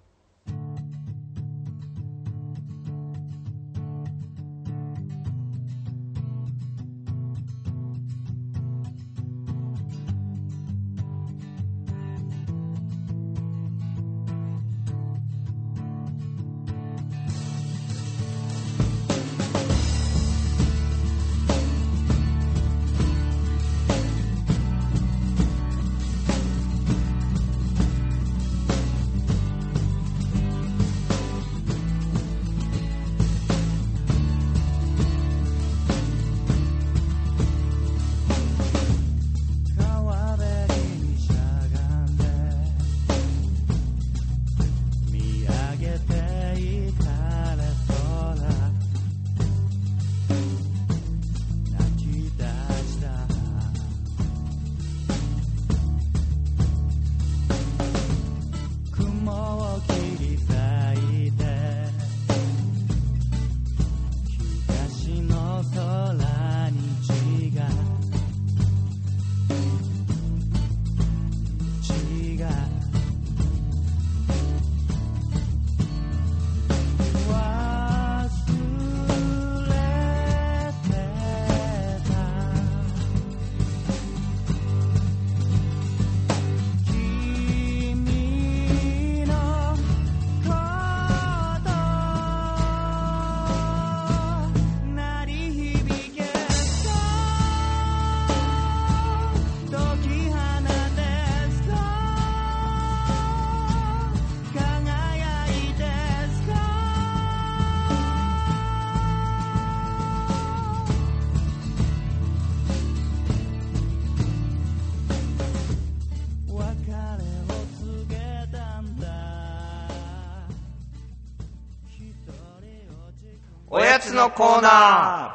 [124.20, 125.34] のコーナ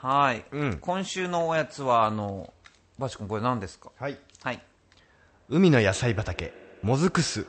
[0.00, 0.78] はい、うん。
[0.78, 2.52] 今週のおやつはあの
[3.00, 3.90] バシ君これ何ですか？
[3.98, 4.18] ーはい。
[4.44, 4.62] はい。
[5.48, 7.48] 海の野菜畑もずく酢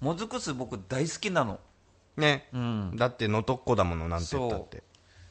[0.00, 1.60] もずく酢僕大好きなの。
[2.16, 2.96] ね、ん。
[2.96, 4.78] だって能登っ子だものなんて言ったって。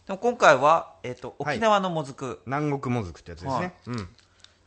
[0.07, 1.57] でも今回は、えっとはい。
[1.57, 3.73] 沖縄のもずく、南国もずくってやつですね、はい。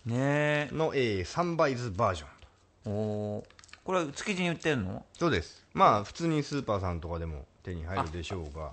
[0.04, 2.28] ねうん、の、えー、サンバイズバージョン。
[2.28, 3.44] えおー。
[3.82, 5.06] これ築地に売ってんの？
[5.14, 5.64] そうです。
[5.72, 8.72] まあ普通にスーパーさんとかでも手に入るでしょうが、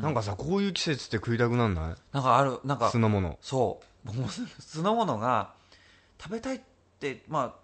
[0.00, 1.94] なんかさこういう季節って食いたくなんない？
[2.12, 3.38] なんかあるなんか酢の物。
[3.42, 3.86] そう。
[4.06, 5.52] 僕も酢の物が
[6.18, 6.60] 食べたいっ
[7.00, 7.60] てまあ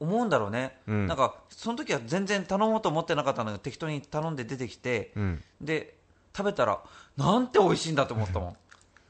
[0.00, 1.06] 思うんだろうね、うん。
[1.06, 5.42] なんかその時は全然頼もうと思ってなかったのが適当に頼んで出てきて、うん。
[5.60, 5.94] で
[6.36, 6.80] 食べたら
[7.16, 8.56] なんて美味しいんだと思ったも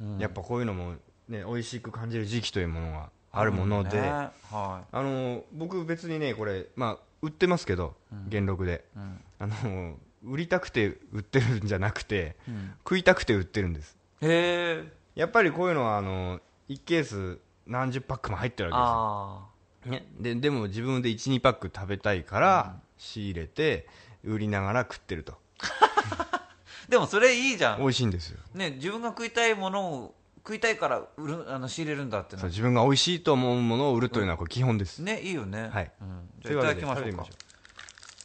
[0.01, 0.19] ん。
[0.19, 0.93] やっぱこういうのも
[1.29, 4.09] ね美味しく感じる時期というものがあるもので、ね。
[4.51, 7.95] はあの僕別にねこれまあ売ってますけど、
[8.29, 9.21] 元禄で、い、うん。
[9.39, 9.95] あの
[10.25, 12.75] 売りたくて売ってるんじゃなくて、ん。
[12.79, 13.97] 食いたくて売ってるんです。
[14.21, 19.47] へえやっぱりこういうのはあの1ケース何十パックも入ってるわあ
[19.85, 23.87] けですよ、ね、ででも自分で12パック食べたいから仕入れて
[24.25, 25.35] 売りながら食ってると。
[25.61, 26.49] あ
[26.89, 28.39] でもそれいいじゃ美ん、味しいんですよ。
[28.55, 32.41] ね、自分が食いたいものを食いたいから売るあの仕入れるんだっての。
[32.41, 35.69] そう自分が美味しいと思うものを売るというのはこれ基本です、ねいいよね。
[35.73, 35.91] はい。
[36.01, 37.27] うん、じゃあいただきましょうか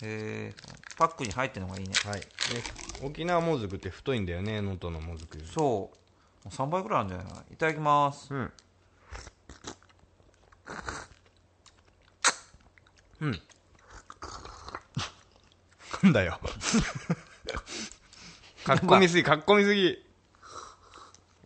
[0.04, 0.54] え
[0.98, 1.94] パックに入ってるのがいいね。
[2.06, 2.26] はい、ね
[3.04, 4.62] 沖縄もずくって太いんだよね。
[4.62, 5.92] 能登のもずくそうも
[6.46, 6.50] う。
[6.50, 7.42] 3倍ぐらいあるんじゃないかな。
[7.52, 8.34] いただきます。
[8.34, 8.52] うん。
[13.22, 13.42] うん。
[16.04, 16.40] なんだよ。
[18.64, 20.06] かっこみすぎかっこみすぎ。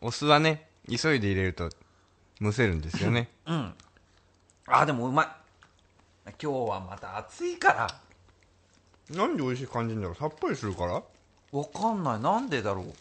[0.01, 1.69] お酢はね急いで入れると
[2.39, 3.29] むせるんですよね。
[3.45, 3.75] うん。
[4.67, 5.27] あでもうまい。
[6.41, 7.87] 今日はまた暑いから
[9.15, 10.93] なんで美味しい感じるんだろうさっぱりするから？
[10.93, 11.03] わ
[11.65, 12.19] かんない。
[12.19, 12.93] なんでだろう？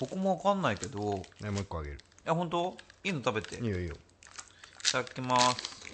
[0.00, 1.22] 僕もわかんないけど。
[1.40, 1.98] いねもう一個あげる。
[2.24, 2.76] や本当？
[3.04, 3.56] いいの食べて。
[3.56, 3.94] いいいよいいよ。
[4.90, 5.84] ただきます。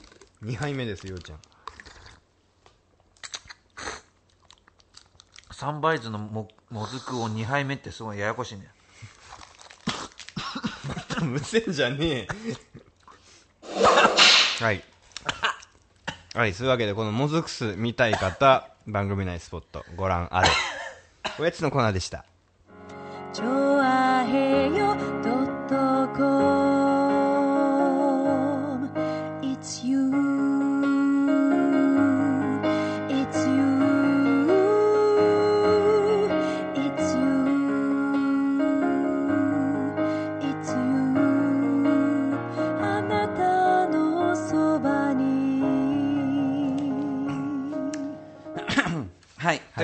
[0.42, 1.38] 2杯目ですようちゃん。
[5.53, 8.68] サンバイズのももずくを2杯目ってすごいややこしいね。
[11.23, 12.29] むせんじゃねえ。
[14.64, 14.83] はい。
[16.33, 20.48] はいそういうわけでこのもずく酢見たい方番組内スポットご覧あれ。
[21.38, 22.24] おやつのコーナーでした。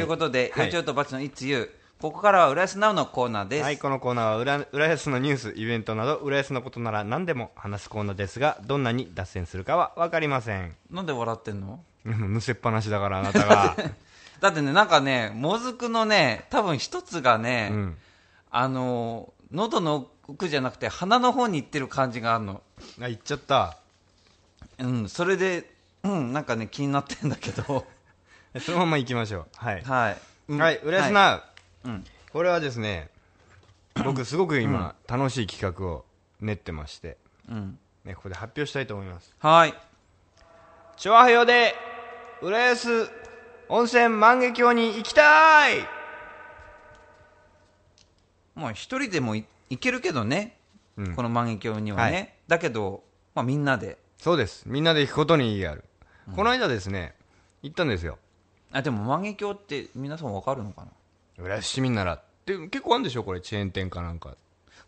[0.07, 0.67] い、ということで、はい。
[0.67, 10.75] よちょとバチのいつゆここからは浦安ナウのコーナーです、はいこのコーナーは浦浦安のニュースイベントなど浦安のことなら何でも話すコーナーですがどんなに脱線するかは分かりません。
[10.91, 11.81] なんで笑ってんの？
[12.05, 13.77] うんむせっぱなしだからあなたが。
[14.41, 17.97] だってねなんかねもずくのね多分一つがね、うん。
[18.51, 22.63] あの喉の奥じゃなくて鼻の方に行ってる感じがあるの。
[23.01, 23.79] あ言っちゃった。
[24.79, 27.87] うんそれでうんなんかね気になってんだけど
[28.61, 29.47] そのまま行きましょう。
[29.57, 30.17] はい、はい、
[30.49, 30.59] うん。
[30.61, 31.43] はい浦安ナウ、
[31.85, 32.05] うん。
[32.33, 33.11] これはですね
[34.05, 36.05] 僕すごく今、楽しい企画を
[36.41, 37.17] 練ってまして、
[37.49, 37.79] うん。
[38.05, 39.35] ね、ここで発表したいと思います。
[39.39, 39.75] はい。
[40.97, 41.75] チョアヘヨで
[42.43, 43.11] 浦安
[43.69, 45.87] 温泉万華鏡に行きたい！
[48.55, 50.59] まあ一人でもいいけるけどね、
[50.97, 51.15] うん。
[51.15, 52.35] この万華鏡にはね、はい。
[52.49, 53.03] だけど、
[53.35, 53.99] まあ、みんなで。
[54.19, 54.63] そうです。
[54.67, 55.85] みんなで行くことに意義がある、
[56.35, 57.15] この間ですね
[57.63, 58.19] 行ったんですよ
[58.77, 60.83] あでも万華鏡って皆さんわかるのか
[61.39, 61.45] な？
[61.45, 62.23] 浦安市民なら。
[62.45, 63.25] で結構あるんでしょ？
[63.25, 64.37] これチェーン店かなんか。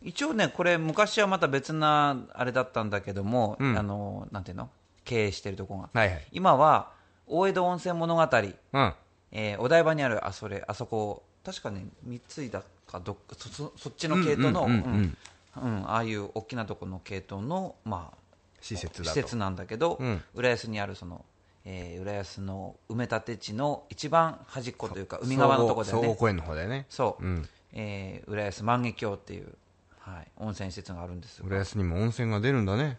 [0.01, 3.77] 一応ねこれ昔はまた別なあれだったんだけども、うん。
[3.77, 4.69] あのなんていうの？
[5.05, 5.89] 経営してるとこが。
[5.91, 6.27] はいはい。
[6.31, 6.91] 今は
[7.25, 8.93] 大江戸温泉物語、うん。
[9.31, 15.17] えーお台場にあるあそれあそこ確かね三井だかどっかそそそっちの系統のうんうんうんうん。
[15.63, 15.77] うん。
[15.77, 18.17] うんああいう大きなとこの系統の、まあ、
[18.61, 19.09] 施設だと。
[19.09, 20.21] 施設なんだけど、うん。
[20.35, 21.25] 浦安にあるその、
[21.71, 26.03] えー浦安の埋め立て地の一番端っこというか海側のところだよね。
[26.03, 26.87] 総合公園の方だよね。
[26.89, 27.49] そう、うん。
[27.73, 29.53] えー浦安万華鏡っていう、
[29.99, 32.97] はい、温泉施設があるんです浦安にも温泉が出るんだね。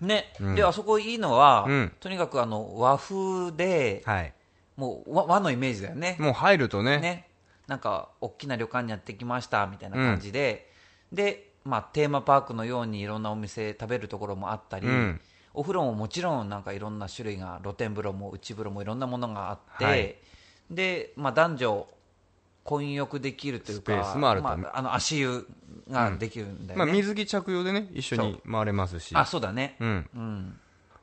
[0.00, 0.54] ね、うん。
[0.54, 1.92] であそこいいのは、うん。
[2.00, 4.32] とにかくあの和風で、はい。
[4.76, 6.16] もう和和のイメージだよね。
[6.18, 6.98] もう入るとね。
[6.98, 7.28] ね。
[7.66, 10.70] なんか大きな旅館にやってきましたみたいな感じで、
[11.12, 15.20] で、まあ、テーマパークのようにいろんなお店食べるところもあったり、うん
[15.56, 20.14] お風呂ももちろんなんかいろんな種類が露天風呂も内風呂もいろんなものがあって、はい。
[20.70, 21.86] で、まあ、男女
[22.62, 24.44] 混浴できるというかスペースもあると。
[24.44, 25.46] まあ、あの足湯
[25.90, 29.16] ができるんだよまあ、ね、水着着用でね一緒に回れますし。
[29.16, 29.76] あそうだね。
[29.80, 30.10] うん。
[30.14, 30.60] うん。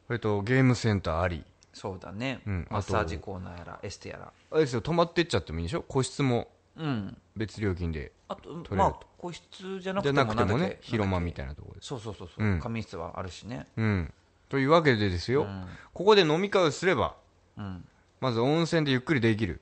[0.08, 1.44] それとゲームセンターあり。
[1.74, 4.32] そうだね、うんマッサージコーナーやらエステやら。
[4.52, 5.82] あれですよ泊まってっちゃってもいいでしょ？
[5.82, 7.18] 個室もうん。
[7.36, 12.60] 別料金であとるまあ個室じゃなくじてもゃなくてもね広間みたいなところでそうそうそうそう、うん。
[12.60, 13.66] 仮眠室はあるしね。
[13.78, 14.14] うん
[14.54, 15.66] というわけでですよ、うん。
[15.96, 17.16] ここで飲み会をすれば
[17.58, 17.84] うん。
[18.22, 19.62] まず温泉でゆっくりできる。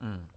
[0.00, 0.28] うん。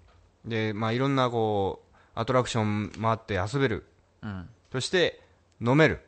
[0.44, 3.86] でまあいろんなこうアトラクション回って遊べる。
[4.22, 4.50] うん。
[4.74, 5.22] そして
[5.62, 6.02] 飲める。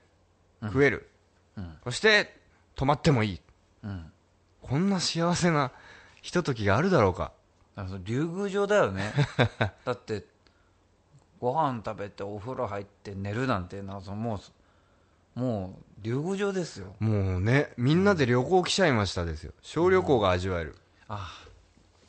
[0.61, 1.09] 食える、
[1.55, 1.77] うん。
[1.85, 2.35] そして
[2.75, 3.41] 泊まってもいい。
[3.83, 4.11] うん。
[4.61, 5.71] こんな幸せな
[6.21, 7.31] ひとときがあるだろうか。
[8.03, 9.13] 竜宮城だよね。
[9.85, 10.25] だって
[11.39, 14.39] ご飯食べてお風呂入って寝るなんてなそのもう
[15.35, 16.95] もう竜宮城ですよ。
[16.99, 19.51] もうねみんなで旅行来ちゃいましたですよ。
[19.61, 20.75] 小旅行が味わえる、
[21.09, 21.29] あ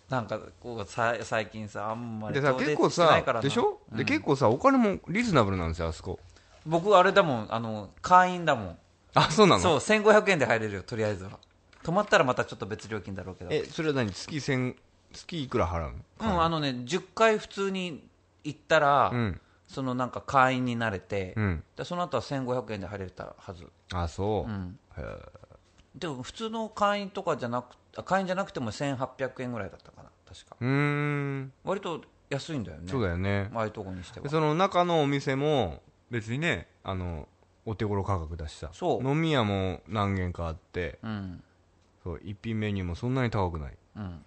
[0.09, 6.19] なんかこうさ最近さあんまりでさ結構さでしょ、で結構さお金もリーズナブルなんですよあそこ。
[6.65, 8.79] 僕あれだもんあの会員だもん。
[9.15, 9.61] あそうなの？
[9.61, 11.39] そう1500円で入れるよとりあえずは。
[11.83, 13.51] 泊まったらまたちょっと別料金だろうけど。
[13.51, 14.13] えそれは何？
[14.13, 14.77] 月千
[15.13, 16.35] 月いくら払うの？
[16.35, 18.05] うんあのね10回普通に
[18.45, 21.65] 行ったら、うんそのなんか会員になれて、うん。
[21.77, 23.67] でその後は1500円で入れたはず。
[23.93, 24.79] あそう、うん。
[25.95, 30.57] でも普通の会員とかじゃなくあ会員じゃなくても1800円ぐらいだったかな確か。
[30.61, 31.53] うーん。
[31.65, 32.85] 割と安いんだよね。
[32.89, 33.51] そうだよね。
[33.55, 34.25] ああいうとこにしては。
[34.25, 37.29] でその中のお店も別にねあの
[37.65, 39.09] お手頃価格だしさそう。
[39.09, 41.43] 飲み屋も何軒かあってうん。
[42.05, 43.73] そう一品メニューもそんなに高くない。
[43.97, 44.25] うん。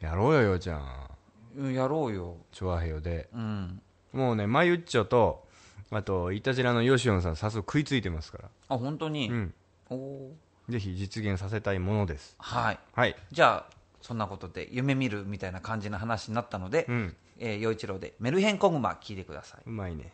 [0.00, 1.10] やろうよようちゃん。
[1.56, 2.36] うんやろうよ。
[2.52, 3.28] チョアヘヨで。
[3.34, 3.82] うん
[4.12, 5.46] もうねマユッチョと
[5.90, 8.48] あとイタジラのヨシオンさん早速食いついてますから。
[8.68, 9.54] あ本当に、うん。
[9.90, 10.32] おお
[10.68, 12.36] ぜひ実現させたいものです。
[12.38, 12.78] はい。
[12.92, 13.16] はい。
[13.32, 17.16] じゃあそんなことで夢見るみたいな感じの話になったので、うん。
[17.38, 19.60] えー陽一郎でメルヘンコグマ聞いてください。
[19.66, 20.12] うまいね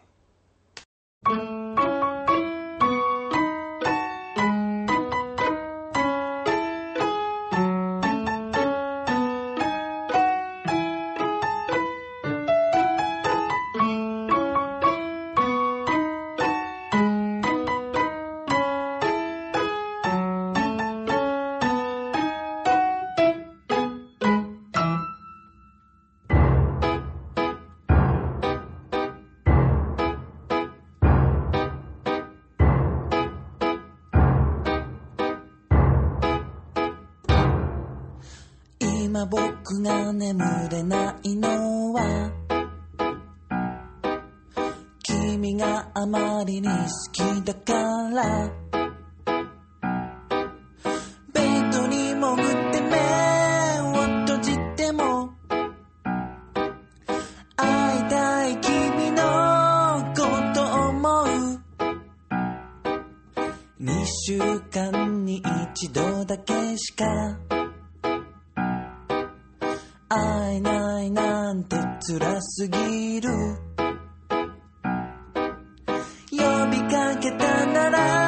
[77.24, 78.23] けたなら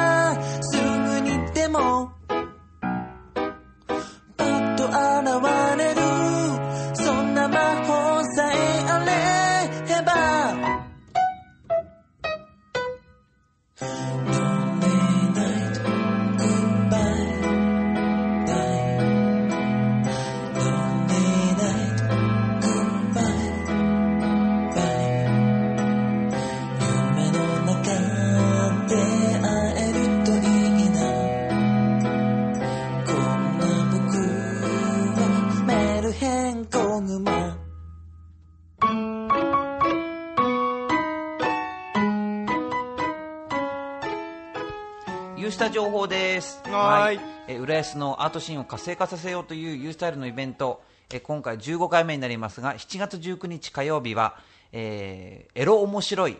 [47.95, 54.35] のアートシーンを活性化させようというユースタイルのイベント、えー今回15回目になりますが7月19日火曜日は、
[54.71, 56.37] えーエロ面白い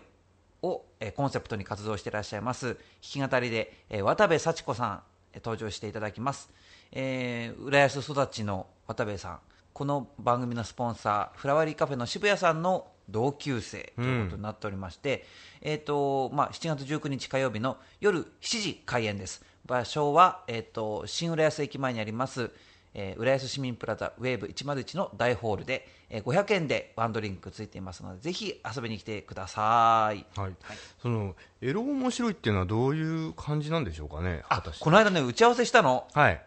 [0.64, 2.74] を、えーコンセプトに活動していらっしゃいます
[3.14, 5.02] 弾き語りで、えー渡部幸子さん、
[5.34, 6.50] えー登場していただきます、
[6.92, 9.40] えー浦安育ちの渡部さん
[9.74, 15.24] この番組のスポンサーフラワリーカフェの渋谷さんの同級生ということになっておりまして、
[15.62, 22.52] えーとまあ、7月19日火曜日の夜7時開演です場所は、えー、と新浦安駅前にあります、
[22.94, 30.26] えー浦安市民プラザウェーブ101の大ホールで、えー500円でワンドリンクついていますのでぜひ遊びに来てください。
[30.40, 30.54] はい、
[31.02, 36.08] そのエロ面白いっていうのはどういう感じなんでしょうかねあこの間ね打ち合わせしたの？
[36.14, 36.42] はい。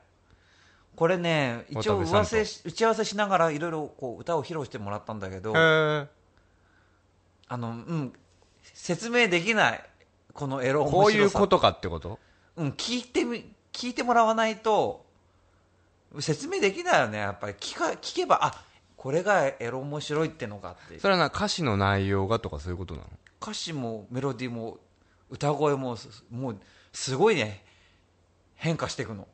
[0.96, 6.08] これね一応打ち合わせしながらいろいろこう歌を披露してもらったんだけどあ
[7.56, 8.12] のうん
[8.62, 9.84] 説明できない
[10.34, 11.02] このエロ面白さ。
[11.02, 12.18] こういうことかってこと？
[12.60, 15.06] うん聞いてみ聞いてもらわないと
[16.18, 17.18] 説明できないよね。
[17.18, 17.54] やっぱり。
[17.54, 18.64] 聞か聞けばあ
[18.96, 20.98] これがエロ面白いってのかって。
[20.98, 23.06] それはな歌詞の内容がとかそういうことなの？
[23.40, 24.78] 歌詞もメロディーも
[25.30, 26.56] 歌声もすもう
[26.92, 27.64] すごいね。
[28.56, 29.26] 変化していくの。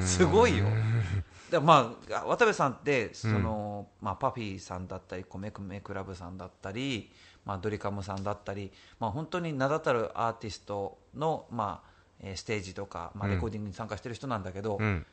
[0.00, 0.66] すごいよ。
[1.52, 7.12] でまあ渡部さんってその、まあ、パフィーさんだったり米米クラブさんだったり、
[7.44, 11.91] まあ、ドリカムさんだったり、まあ、本当に名だたるアーティストの、まあ
[12.22, 13.34] えーステージとか、まあ、うん。
[13.34, 15.04] レコーディングに参加してる人なんだけど、うん。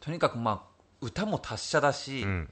[0.00, 0.70] とにかく、まあ、
[1.00, 2.50] 歌も達者だし、うん。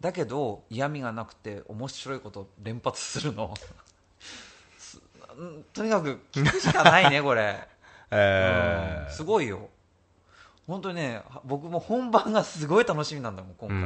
[0.00, 3.54] だけど嫌味がなくて面白いことを連発するの。
[5.72, 7.68] とにかく聞くしかないね これ、
[8.10, 9.12] えうん。
[9.12, 9.68] すごいよ。
[10.66, 13.78] 本当にね僕も本番がすごい楽しみなんだもん今回、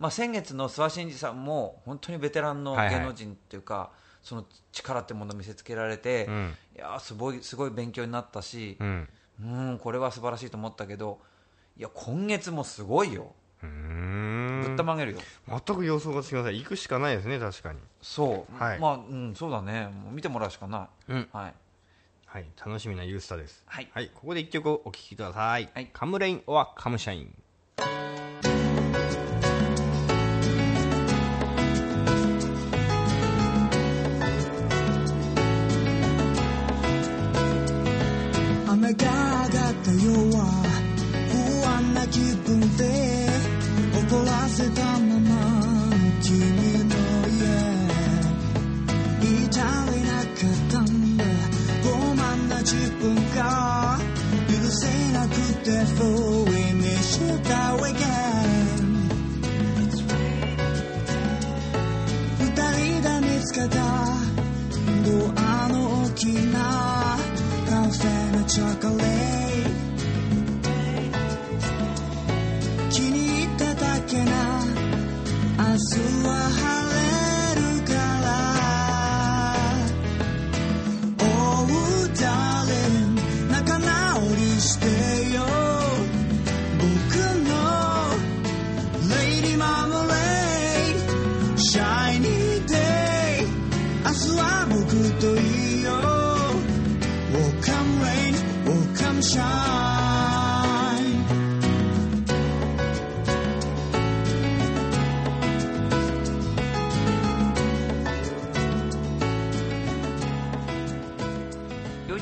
[0.00, 3.90] まあ、先月の諏訪真二さんも本当にベテランのはいはい芸能人っていうか、
[4.22, 6.56] その力ってものを見せつけられて、うん。
[6.76, 9.08] いやーすごいすごい勉強になったしうん。
[9.42, 11.20] うんこれは素晴らしいと思ったけど
[11.76, 13.32] いや今月もすごいよ。
[13.60, 14.74] ぶん。
[14.74, 17.78] ったまげるよ、全く予想がつきません行くしかないですね確かに。
[18.02, 18.78] そう、はい。
[18.78, 19.88] まあ、うん、そうだね。
[20.12, 21.28] 見てもらうしかない、うん。
[21.32, 21.54] はい。
[22.26, 22.46] はい。
[22.64, 23.62] 楽しみなユースタです。
[23.66, 23.88] はい。
[23.92, 24.10] はい。
[24.14, 25.90] ここで一曲お聴きください、はい。
[25.92, 27.34] カムレイン・オア・カムシャイン
[39.04, 39.27] 雨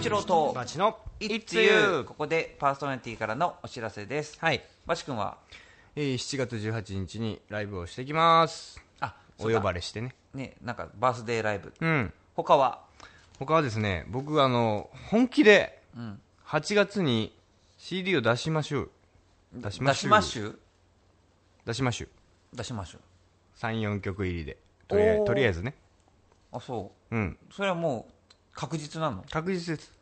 [0.07, 4.39] 一郎とバチのここでパーソナリティからのお知らせです。
[4.39, 5.37] はい、バチ君は？
[5.97, 8.81] えー、7月18日にライブをしてきます。
[9.01, 10.15] あお呼ばれれしてね。
[10.33, 11.75] ねなんかバースデーライブ。
[11.81, 12.13] うん。
[12.37, 12.83] 他は？
[13.41, 16.21] 他はですね僕あの本気でうん。
[16.47, 17.37] 8月に
[17.77, 18.91] CD を出しましょう。
[19.55, 20.59] 出しま出しょう？
[21.67, 22.11] 出しましょう。
[22.57, 22.99] 出しましゅ
[23.59, 24.57] 34曲入りで。
[24.87, 24.97] と
[25.35, 25.75] りあえずね。
[26.53, 27.17] あそう。
[27.19, 27.37] ん。
[27.51, 28.13] うそれはもう
[28.55, 29.25] 確実なの？
[29.31, 29.96] 確実です、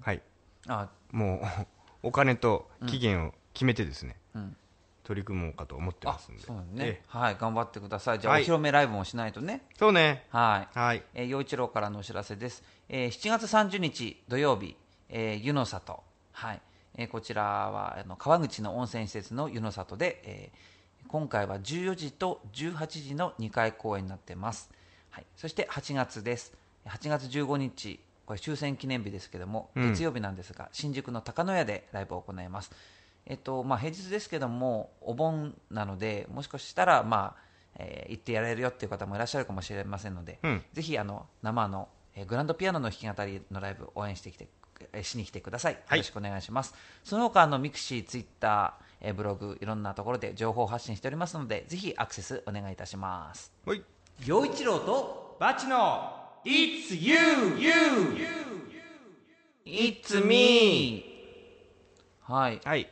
[0.00, 0.22] はい。
[0.68, 0.88] あ。
[1.10, 1.66] もう
[2.08, 4.56] お金と期限を決めてですね、うん。
[5.04, 6.42] 取り組もうかと思ってあますんで。
[6.42, 6.68] そうだね。
[6.78, 7.04] ええ。
[7.06, 8.18] はい頑張ってください。
[8.20, 8.42] じゃあおはい。
[8.42, 9.62] 披露目ライブもしないとね。
[9.78, 10.26] そうね。
[10.30, 10.78] はい。
[10.78, 11.02] はい。
[11.14, 14.76] えー、陽一郎からのお知らせです、えー7月30日土曜日、
[15.08, 16.02] えー湯の里、
[16.32, 16.62] はい。
[16.94, 20.72] えーこちらはあの川口の温泉施設の湯の里で、えー
[21.08, 24.70] 今回は14時と18時の2回公演になってます、
[25.10, 26.54] はい、そして8月です。
[26.86, 28.00] 8月15日
[28.32, 29.92] これ終戦記念日ですけども、うん。
[29.92, 32.72] 月曜日なんですが新宿の高野屋でライブを行います。
[33.26, 37.42] えっとまあ、平日ですけどもお盆なのでもしかしたら、まあ
[37.76, 40.62] えー行ってやれるよっていう方もいらっしゃるかもしれませんので、うん。
[40.72, 44.48] ぜひあの生の、えーグランドピアノの弾き語りのライブ応援してきて、
[44.94, 45.98] えーしに来てください、はい。
[45.98, 46.74] よろしくお願いします。
[47.04, 53.52] その他あのミクシー、ツイッター、えーブログいろんなところで情報発信しておりますのでぜひアクセスお願いいたします。
[53.66, 53.84] はい。
[54.24, 57.14] 陽一郎とバチの It's you,
[57.58, 57.72] you,
[59.64, 61.04] It's me.
[62.22, 62.60] はい。
[62.64, 62.90] はい。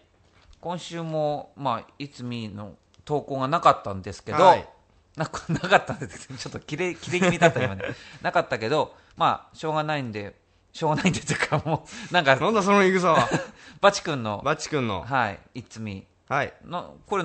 [0.60, 2.74] 今週も、まあ、いつみの
[3.04, 4.68] 投稿がなかったんですけど、はい。
[5.16, 7.82] な なかったんですちょっと切れ切れ気味だった今ね
[8.22, 10.36] なかったけどまあしょうがないんで
[10.72, 13.28] しょうがないんでというかもうなんかなんだその戦は。
[13.82, 15.02] バチ君のバチ君の。
[15.02, 16.54] はい「いつみはい。
[16.64, 17.24] なこれ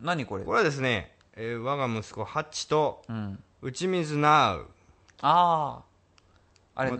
[0.00, 0.44] 何これ？
[0.44, 3.42] これはですね、えー我が息子ハッチとうん。
[3.62, 4.66] 打ち水ナウ
[5.22, 5.82] あ
[6.74, 6.98] ああれま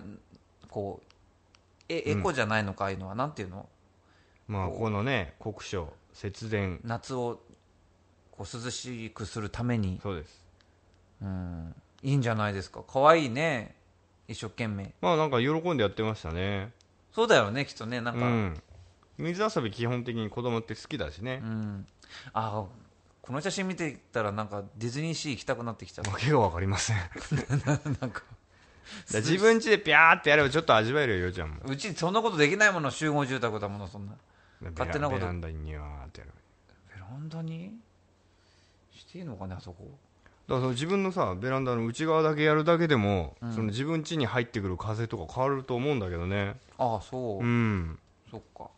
[0.68, 1.06] こう
[1.88, 3.68] えエコじゃないのかああいうのはなんていうの？
[4.46, 6.80] まあこのね国書節電。
[6.84, 7.40] 夏を
[8.32, 10.00] こう涼しくするために。
[10.02, 10.44] そうです。
[11.22, 11.74] うん。
[12.02, 12.82] いいんじゃないですか？
[12.86, 13.74] 可愛いね。
[14.26, 14.92] 一生懸命。
[15.00, 16.72] まあなんか喜んでやってましたね。
[17.12, 18.00] そうだよねきっとね。
[18.00, 18.62] なんか、うん。
[19.16, 21.86] 水遊び基本的に子供って好きだしね、うん。
[22.32, 22.64] あ
[23.28, 26.10] この写真見てたらなんかディズニーシー行きたくなってきちゃった。
[26.10, 26.96] わけが分かりません。
[28.00, 28.22] なんか。
[29.12, 31.76] 自分家でピャーってやればちょっと味わえるよようちゃんもう。
[31.76, 34.14] ちそんなことできないもの集合住宅だものそんな。
[34.70, 35.20] 勝手なこと。
[35.20, 36.32] ベランダにニワーってやる。
[36.94, 37.78] ベランダに
[38.92, 39.84] していいのかねあそこ。
[39.84, 39.94] だか
[40.54, 46.56] らその自分のさベランダの内側だけやるだけでも、その自分家に入ってくる風とか変わると思うんだけどね。
[46.78, 47.98] ああそう、うん。
[48.30, 48.70] そっか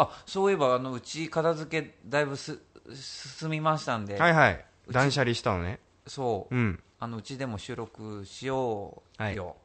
[0.00, 2.58] あそういえばあのうち片付けだいぶす
[2.94, 4.64] 進みましたんで、はいはい。
[4.88, 5.78] ち断捨離したのね。
[6.06, 6.80] そう、うん。
[6.98, 9.36] あのうちでも収録しようはい。
[9.36, 9.56] よ、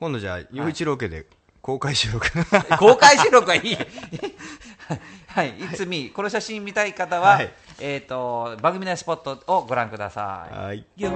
[0.00, 1.26] 今度じゃあ陽一郎家で
[1.60, 2.28] 公開収録。
[2.78, 3.76] 公開収録はいい。
[5.28, 5.58] はい。
[5.58, 7.52] いつみこの写真見たい方は、はい。
[7.80, 10.54] えっ、と番組内スポットをご覧ください。
[10.54, 10.84] はい。
[10.96, 11.10] 陽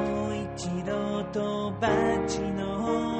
[0.56, 1.88] 一郎とバ
[2.26, 3.17] チの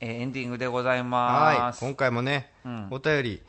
[0.00, 1.84] えーエンディングでございはます。
[1.84, 2.88] い今回もね、うん。
[2.90, 3.42] お便り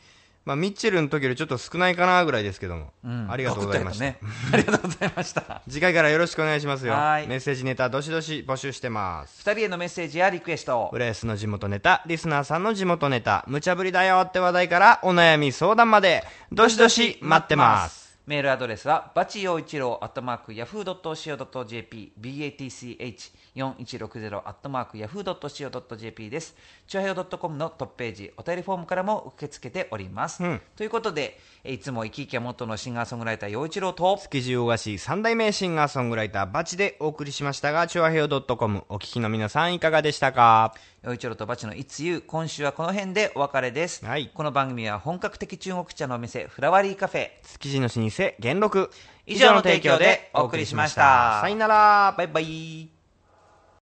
[0.45, 3.29] まあミッチェルの時よりちょっと少ないかなぐらいですけども、うん。
[3.29, 4.17] ありがとうございました、ね。
[4.51, 5.61] ありがとうございました。
[5.69, 6.93] 次回からよろしくお願いしますよ。
[6.93, 7.27] はい。
[7.27, 9.43] メッセージネタどしどし募集してます。
[9.45, 10.89] 二人へのメッセージやリクエスト。
[10.91, 26.55] 浦安の地元ネタリスナーさんの地元ネタ無茶ぶりだよって話題からお悩み相談までどしどし待ってますメールアドレスはバチ陽一郎アットマークヤフー .co.jp batch4160 アットマークヤフー .co.jp です。
[26.87, 30.61] チュアヘオ .com のトップページお便りフォームからも受け付けております、うん。
[30.75, 44.29] ということでえいつも生き生きが元のシンガーソングライター陽一郎と築地大菓子三代目シンガーソングライターバチでお送りしましたがチュアヘオ .com お聞きの皆さんいかがでしたか陽一郎とバチのいつゆ今週はこの辺でお別れです、はい。
[44.33, 48.91] この番組は本格的中国茶のお店フラワリーカフェ築地の老舗元禄。
[49.25, 51.39] 以上の提供でお送りしました。
[51.41, 52.15] さよなら。
[52.17, 52.98] バイバイ